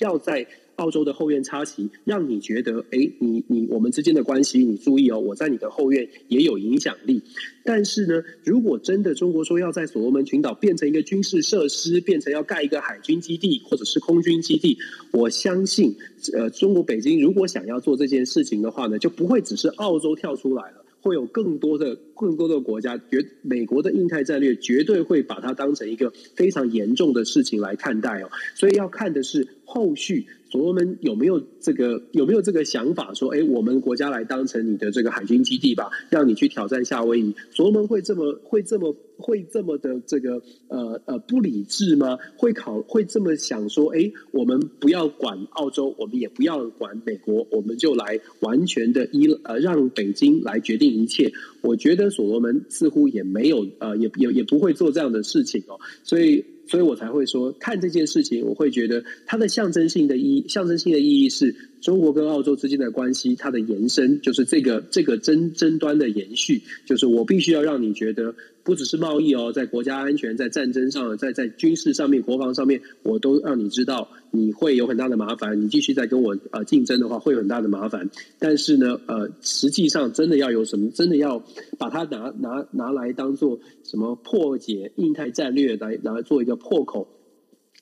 [0.00, 0.46] 要在。
[0.76, 7.22] 澳洲的后院插旗，让你觉得，哎，你你我们之间的关系，你注意哦，我在你的后院也有影响力。
[7.62, 14.76] 但是呢，如果真的中国说要在所罗门群岛变成一个军事设施，变成要盖一个海军基地或者是空军基地，
[15.12, 15.94] 我相信，
[16.32, 20.83] 呃，中国北京如果想要做这件事情的话呢，就不会只是澳洲跳出来了。
[21.04, 28.30] 会有更多的、更多的国家，绝美国的印太战略绝对会把它当成一个非常严重的事情来看待哦。
[28.54, 37.34] 所以要看的是后续所罗门有没有这个有没有这个想法，说，哎，我们国家来当成你的这个海军基地吧，让你去挑战夏威夷。
[37.50, 42.18] 所罗门会这么会这么会这么的这个呃呃不理智吗？
[42.36, 50.94] 会考会这么想说，哎，我们不要管澳洲，我们也不要管美国，我们就来完全的依呃让北京来决定。
[50.94, 51.32] 一切，
[51.62, 61.54] 我觉得所罗门似乎也没有呃，也也也不会做这样的事情哦，所以，所以我才会说，看这件事情，我会觉得它的象征性的意，象征性的意义是
[61.84, 68.34] 中国跟澳洲之间的关系，它的延伸就是这个这个争争端的延续，就是我必须要让你觉得。
[68.64, 75.60] 不只是贸易哦，在国家安全、在战争上、在在军事上面、国防上面，我都让你知道你会有很大的麻烦。
[75.60, 78.08] 你继续再跟我呃竞争的话，会有很大的麻烦。
[78.38, 81.44] 但是呢，呃，实际上真的要有什么，真的要
[81.78, 87.06] 把它拿拿拿来当做什么破解印太战略来来做一个破口，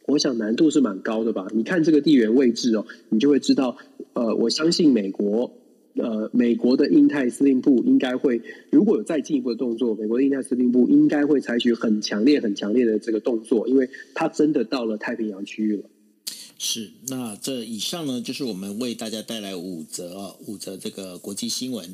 [0.09, 1.47] 我想难度是蛮高的吧？
[1.55, 3.77] 你看这个地缘位置哦，你就会知道。
[4.15, 5.53] 呃，我相信美国。
[5.95, 8.41] 呃，美国的印太司令部应该会，
[8.71, 15.85] 如果有再进一步的动作，美国的印太司令部应该会采取很强烈、很强烈的这个动作，因为它真的到了太平洋区域了。
[16.59, 21.87] 是，那这以上呢，就是我们为大家带来五则啊，五则这个国际新闻。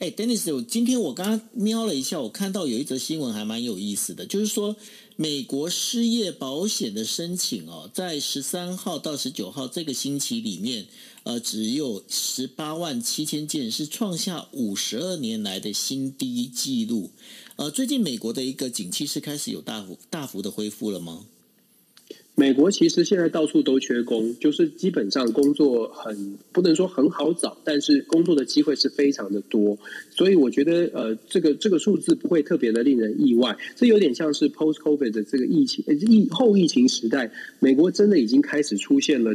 [0.00, 4.74] 哎，Dennis，今天我刚刚瞄了一下，我看到有一则新闻还蛮有意思的，就是说。
[5.16, 10.86] 美国失业保险的申请哦，在十三号到十九号这个星期里面，
[11.22, 17.12] 呃，只有十八万七千件，是创下五十二年来的新低纪录。
[17.54, 21.26] 呃，最近美国的一个景气是开始有大幅大幅的恢复了吗？
[22.36, 29.78] 美国其实现在到处都缺工，就是基本上工作很不能说很好找，但是工作的机会是非常的多，
[30.10, 33.56] 所以我觉得呃，这个这个数字不会特别的令人意外。
[33.76, 37.30] 这有点像是 post COVID 的这个疫情疫后疫情时代，
[37.60, 39.34] 美国真的已经开始出现了。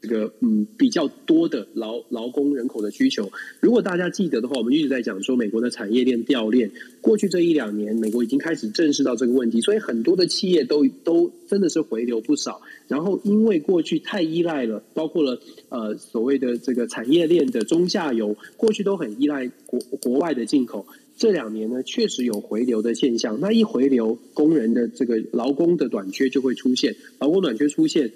[0.00, 3.30] 这个嗯，比较多的劳劳工人口的需求。
[3.60, 6.70] 如果大家记得的话，我们一直在讲说美国的产业链掉链。
[7.00, 12.60] 过去这一两年，美国已经开始正视到这个问题，所以很多的企业都都真的是回流不少。
[12.88, 20.86] 然后因为过去太依赖了，包括了呃所谓的这个产业链的中下游，过去都很依赖国国外的进口。
[21.16, 23.40] 这两年呢，确实有回流的现象。
[23.40, 28.12] 那一回流，工人的这个劳工的短缺就会出现，劳工短缺出现。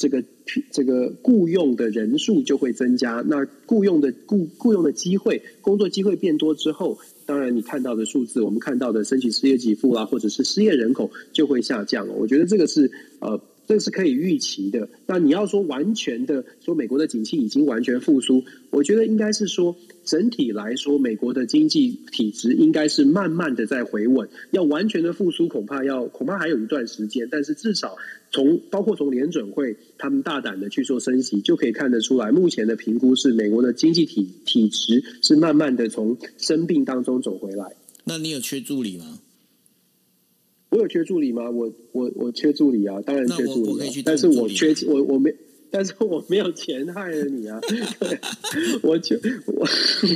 [0.00, 0.24] 这个
[0.70, 12.14] 这个雇佣的人数就会增加，那雇佣的雇雇佣的机会、工作机会变多之后，当然你看到的数字，我们看到的申请失业给付啊，或者是失业人口就会下降了。
[12.14, 13.38] 我觉得这个是呃。
[13.70, 14.88] 这是可以预期的。
[15.06, 24.28] 那你要说完全的说，美国的景气已经完全复苏，我觉得应该是说，整体来说，美国的经济体质应该是慢慢的在回稳。
[24.50, 27.28] 要完全的复苏，恐怕要恐怕还有一段时间。
[27.30, 27.94] 但是至少
[28.32, 37.76] 从包括从联准会他们大胆的去做升息，就可以看得出来，目前的评估是美国的经济体体质是慢慢的从生病当中走回来。
[38.02, 39.19] 那你有缺助理吗？
[40.70, 41.50] 我有缺助理吗？
[41.50, 45.34] 我我我缺助理啊，当然缺助理，啊，但是我缺我我没，
[45.70, 47.60] 但是我没有钱害了你啊！
[48.82, 49.16] 我就
[49.46, 49.68] 我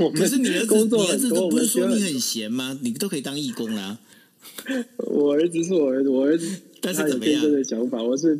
[0.04, 2.78] 我们是你儿子工作很多，不是说你很闲吗？
[2.82, 3.98] 你都可以当义工啦。
[4.98, 6.48] 我儿子是我儿子，我儿子
[6.80, 8.38] 但是有天真的想法，我是。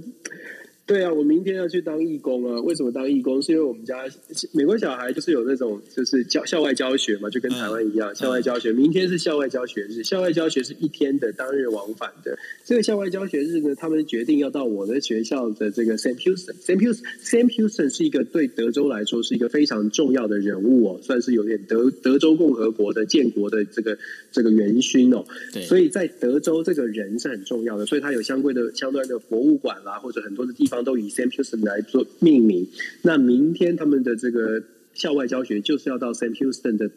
[0.87, 2.61] 对啊，我明天要去当义工啊！
[2.61, 3.41] 为什么当义工？
[3.41, 4.05] 是因为我们家
[4.53, 8.71] 美国小孩就是有那种就是教校外教学嘛，就跟台湾一样，校外教学。
[8.71, 12.39] 明天是校外教学日，校外教学是一天的当日往返的。
[12.67, 16.55] 这个校外教学日呢，他们决定要到我的学校的这个 Sam Houston。
[16.61, 23.97] Sam Houston Sam Houston 是一个对德州来说是一个非常重要的人物哦，算是有点德德州共和国的建国的这个
[24.31, 25.25] 这个元勋哦。
[25.51, 30.74] 对，所以在德州这个人是很重要的，所以他有相关的相关的博物馆啦，或者很多的地方。
[30.83, 32.67] 都以 Sam Houston 来做命名。
[33.03, 34.63] 那明天他们的这个
[34.95, 36.91] 校外教学就是要到 Sam Houston 的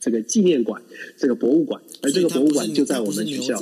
[0.00, 0.82] 这个纪念馆、
[1.16, 3.58] 这个博物馆，而这个博物馆就在我们学校。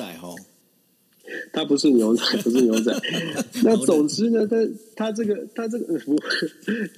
[1.53, 2.95] 他不是牛仔， 不是牛仔。
[3.65, 4.57] 那总之呢，他
[4.95, 5.99] 他这个他这个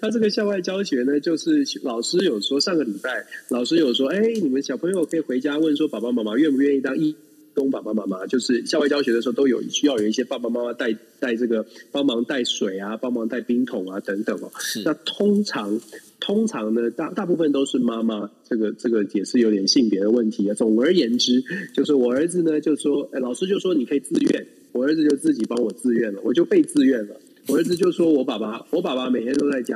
[0.00, 7.14] 他 这个校外教学呢，就是老师有说上个礼拜，老师有说，哎，你们小朋友可以回家问说，爸爸妈妈愿不愿意当义
[7.56, 14.52] 工爸爸妈妈就是校外教学的时候都有需要有一些爸爸妈妈带带这个帮忙带水啊，帮忙带冰桶啊等等哦。
[14.58, 15.80] 是那通常
[16.20, 18.30] 通常呢，大大部分都是妈妈。
[18.48, 20.54] 这个这个也是有点性别的问题啊。
[20.54, 21.42] 总而言之，
[21.74, 27.16] 就是我儿子呢就说，哎，老师就说你可以自愿，我儿子就自己帮我自愿了，我就被自愿了。
[27.48, 29.74] 我儿子就说我爸爸，我爸爸每天都在家。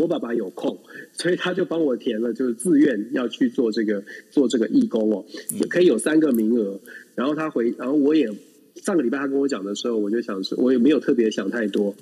[0.00, 0.78] 我爸爸有空，
[1.12, 5.24] 所以他就帮我填了，就是自愿要去做这个做这个义工哦，
[5.60, 6.80] 也可以有三个名额。
[7.14, 8.30] 然后他回，然后我也
[8.76, 11.94] 上个礼拜他跟我讲的时候，我就想说，我也没有特别想太多。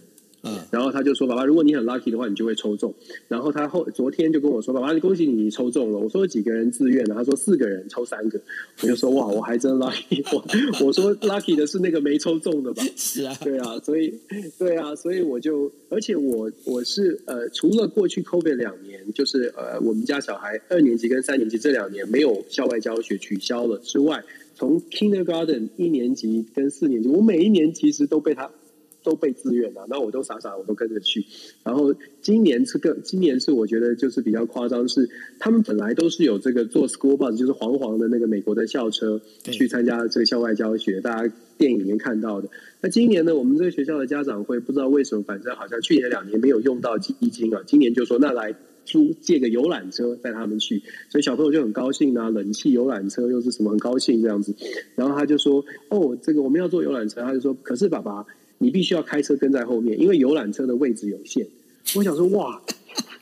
[0.42, 2.94] 嗯，然后他就说：“爸爸，如果你很 lucky 的话，你就会抽中。”
[3.26, 8.40] 然后他后昨天就跟我说：“爸爸，恭喜你，抽中了。”我说：“几个人自愿的？”他说：“四个人抽三个。”
[8.82, 10.24] 我就说：“哇，我还真 lucky。
[10.32, 10.38] 我”
[10.80, 12.82] 我我说 lucky 的是那个没抽中的吧？
[12.96, 14.14] 是啊，对啊，所以
[14.58, 24.22] 对啊，所以我就而且我我是呃，除了过去 COVID 两年，就是呃，我们家小孩二年级跟三年级这两年没有校外教学取消了之外，
[24.54, 28.48] 从 Kindergarten 一年级跟四年级，我每一年其实都被他。
[29.02, 31.24] 都被自愿了，那我都傻傻，我都跟着去。
[31.64, 42.48] 然后今年这个，今年是我觉得就是比较夸张，是他们本来都是有这个坐 school bus，就是黄黄的那个美国的校车去参加这个校外教学，大家电影里面看到的。
[42.80, 54.54] 那今年呢，我们这个学校的家长会不知道为什么，反正好像去年两年没有用到基金啊，今年就说那来租借个游览车带他们去，所以小朋友就很高兴啊，冷气游览车又是什么很高兴这样子。
[54.94, 58.26] 然后他就说：“哦，这个我们要坐游览车。”他就说：“可是爸爸。”
[58.58, 61.46] 你必须要开车跟在后面，因为游览车的位置有限。
[61.96, 62.60] 我想说，哇，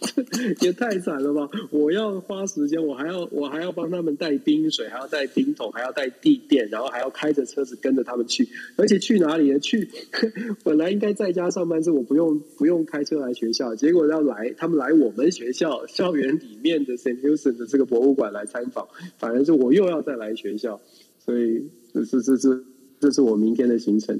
[0.60, 1.48] 也太惨了吧！
[1.70, 8.48] 我要花时间，我还要我还要帮他们带冰水，还要带冰桶，还要带地垫，然后还要开着车子跟着他们去。
[8.74, 9.58] 而且去哪里呢？
[9.60, 9.88] 去
[10.64, 20.80] 本来应该在家上班，是我不用不用开车来学校，结果要来他们来我们学校校园里面的 Sam Houston 的这个博物馆来参访，反而是我又要再来学校，
[21.24, 22.64] 所以这是这
[22.98, 24.18] 这是我明天的行程。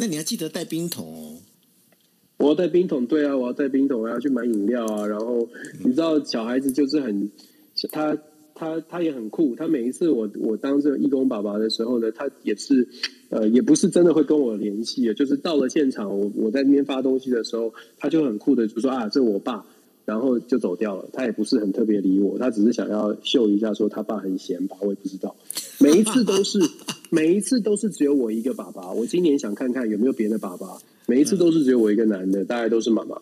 [0.00, 1.36] 那你要记得带冰桶哦。
[2.38, 5.06] 我要带冰桶，对啊，我要带冰桶，我要去买饮料啊。
[5.06, 5.46] 然后
[5.84, 7.30] 你知道，小孩子就是很，
[7.92, 8.16] 他
[8.54, 9.54] 他他也很酷。
[9.54, 12.88] 他每一次我我当这个义工爸爸的时候呢，他也是
[13.28, 19.66] 呃，也不是真的会跟我联系，就是到了现场，我我在那边发东西的时候，他就很酷的就说啊，这我爸。
[20.10, 25.36] 然后就走掉了，他也不是很特别理我，他只是想要秀一下，说他爸很闲吧，我也不知道。
[25.78, 26.58] 每一次都是，
[27.10, 28.90] 每一次都是只有我一个爸爸。
[28.90, 33.16] 我今年想看看有没有别的爸爸，每一次都是只有我一个男的，大概都是妈妈。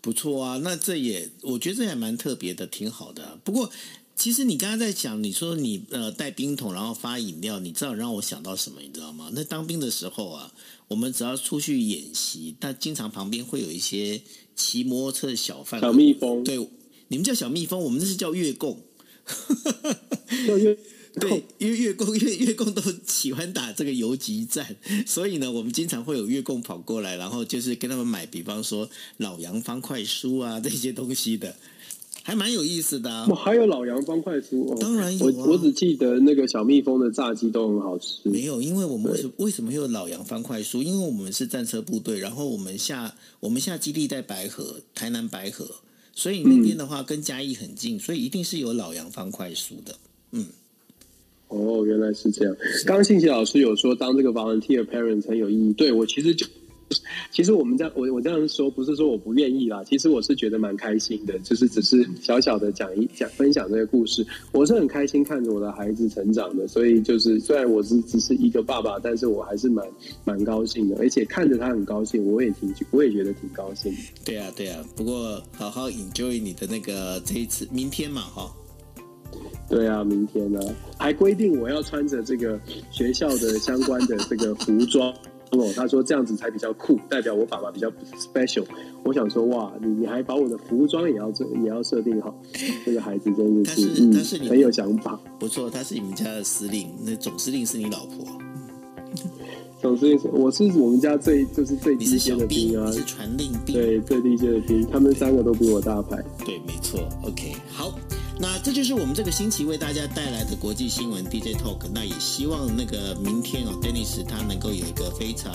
[0.00, 3.36] 不错啊，那这也我觉得这也蛮特别的，挺好的啊。
[3.42, 3.68] 不过，
[4.14, 8.80] 其实你刚刚在讲，你说你呃带冰桶然后发饮料，你知道让我想到什么？
[8.80, 9.28] 你知道吗？
[9.34, 10.52] 那当兵的时候啊，
[10.86, 14.20] 我们只要出去演习，但经常旁边会有一些。
[14.60, 16.58] 骑摩托车的小贩，小蜜蜂，对，
[17.08, 18.82] 你们叫小蜜蜂，我们这是叫月供，
[20.46, 20.76] 叫月
[21.18, 31.56] 对，因为月供月月供都喜欢打这个游击战， 所以呢，我们经常会有月供跑过来，然后就是跟他们买，比方说老杨方块书啊这些东西的。
[32.22, 33.26] 还蛮有意思的啊！
[33.28, 35.32] 我还有老杨方块酥，当然有啊。
[35.38, 38.28] 我我只记得那个小蜜蜂的炸鸡都很好吃。
[38.28, 40.82] 没有，因为我们为什么为什么会有老杨方块酥？
[40.82, 45.66] 因为我们是战车部队，然后我们下我们下基地在白河，台南白河，
[46.12, 49.96] 所以那边的话跟嘉义很近，所以一定是有老杨方块酥的。
[50.32, 50.46] 嗯，
[51.48, 52.54] 哦，原来是这样。
[52.84, 55.72] 刚刚信息老师有说，当这个 volunteer parent 很有意义。
[55.72, 56.46] 对，我其实就。
[57.30, 69.86] 其实我们这样，我我这样说不是说我不愿意啦，其实我是觉得蛮开心的，就是只是小小的讲一讲分享这个故事，我是很开心看着我的孩子成长的，所以就是虽然我是只是一个爸爸，但是我还是蛮
[70.24, 73.94] 蛮高兴的，而且看着他很高兴，我也挺我也觉得挺高兴。
[74.24, 78.52] 对啊，对啊，不过好好 enjoy 你的那个这一次，明天嘛，哈。
[79.68, 80.60] 对啊，明天呢，
[80.98, 82.60] 还规定我要穿着这个
[82.90, 85.14] 学校的相关的这个服装。
[85.52, 88.64] 哦，他说这样子才比较酷，代表我爸爸比较 special。
[89.02, 92.32] 我想说，哇，你你还把我的服装也要这也要设定好，
[92.84, 95.18] 这个孩子真的是，但是嗯，是很有想法。
[95.38, 98.24] 不错，他是你们家的司令，那总司令是你老婆。
[99.80, 106.22] 总司令是，我是我们家最就是最低阶的兵啊，你是传令兵，对，最低阶的兵，他们三个都比我大牌。
[106.44, 107.00] 对，没错。
[107.24, 107.92] OK，好。
[108.42, 111.76] 那这就是我们这个星期为大家带来的国际新闻 DJ Talk。
[111.92, 115.52] 那也希望那个明天哦，Dennis 他能够有一个非常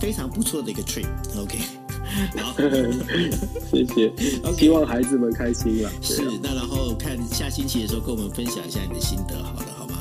[0.00, 1.06] 非常不错的一个 trip。
[1.40, 1.58] OK，
[2.42, 2.52] 好，
[3.70, 4.10] 谢谢。
[4.10, 4.58] Okay.
[4.58, 5.90] 希望孩子们开心了。
[6.02, 9.96] 是，那然后看下星期的时候跟我们分享一下你的心得，好了，好吗？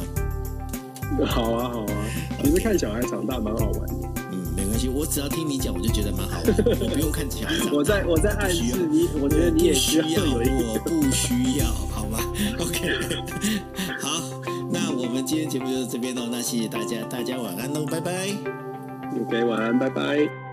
[1.27, 2.05] 好啊，好啊。
[2.43, 4.16] 其实看小孩长大蛮好玩的。
[4.57, 6.55] 嗯，没关系，我只要听你讲，我就觉得蛮好玩。
[6.81, 7.47] 我不用看小。
[7.71, 11.65] 我在我在暗示你，我觉得你也需要我不需要。
[11.89, 12.19] 好吗
[12.59, 12.89] OK，
[14.01, 14.21] 好，
[14.71, 16.27] 那我们今天节目就到这边喽。
[16.31, 18.27] 那谢谢大家，大家晚安喽，拜拜。
[19.21, 20.46] OK，晚安，拜拜。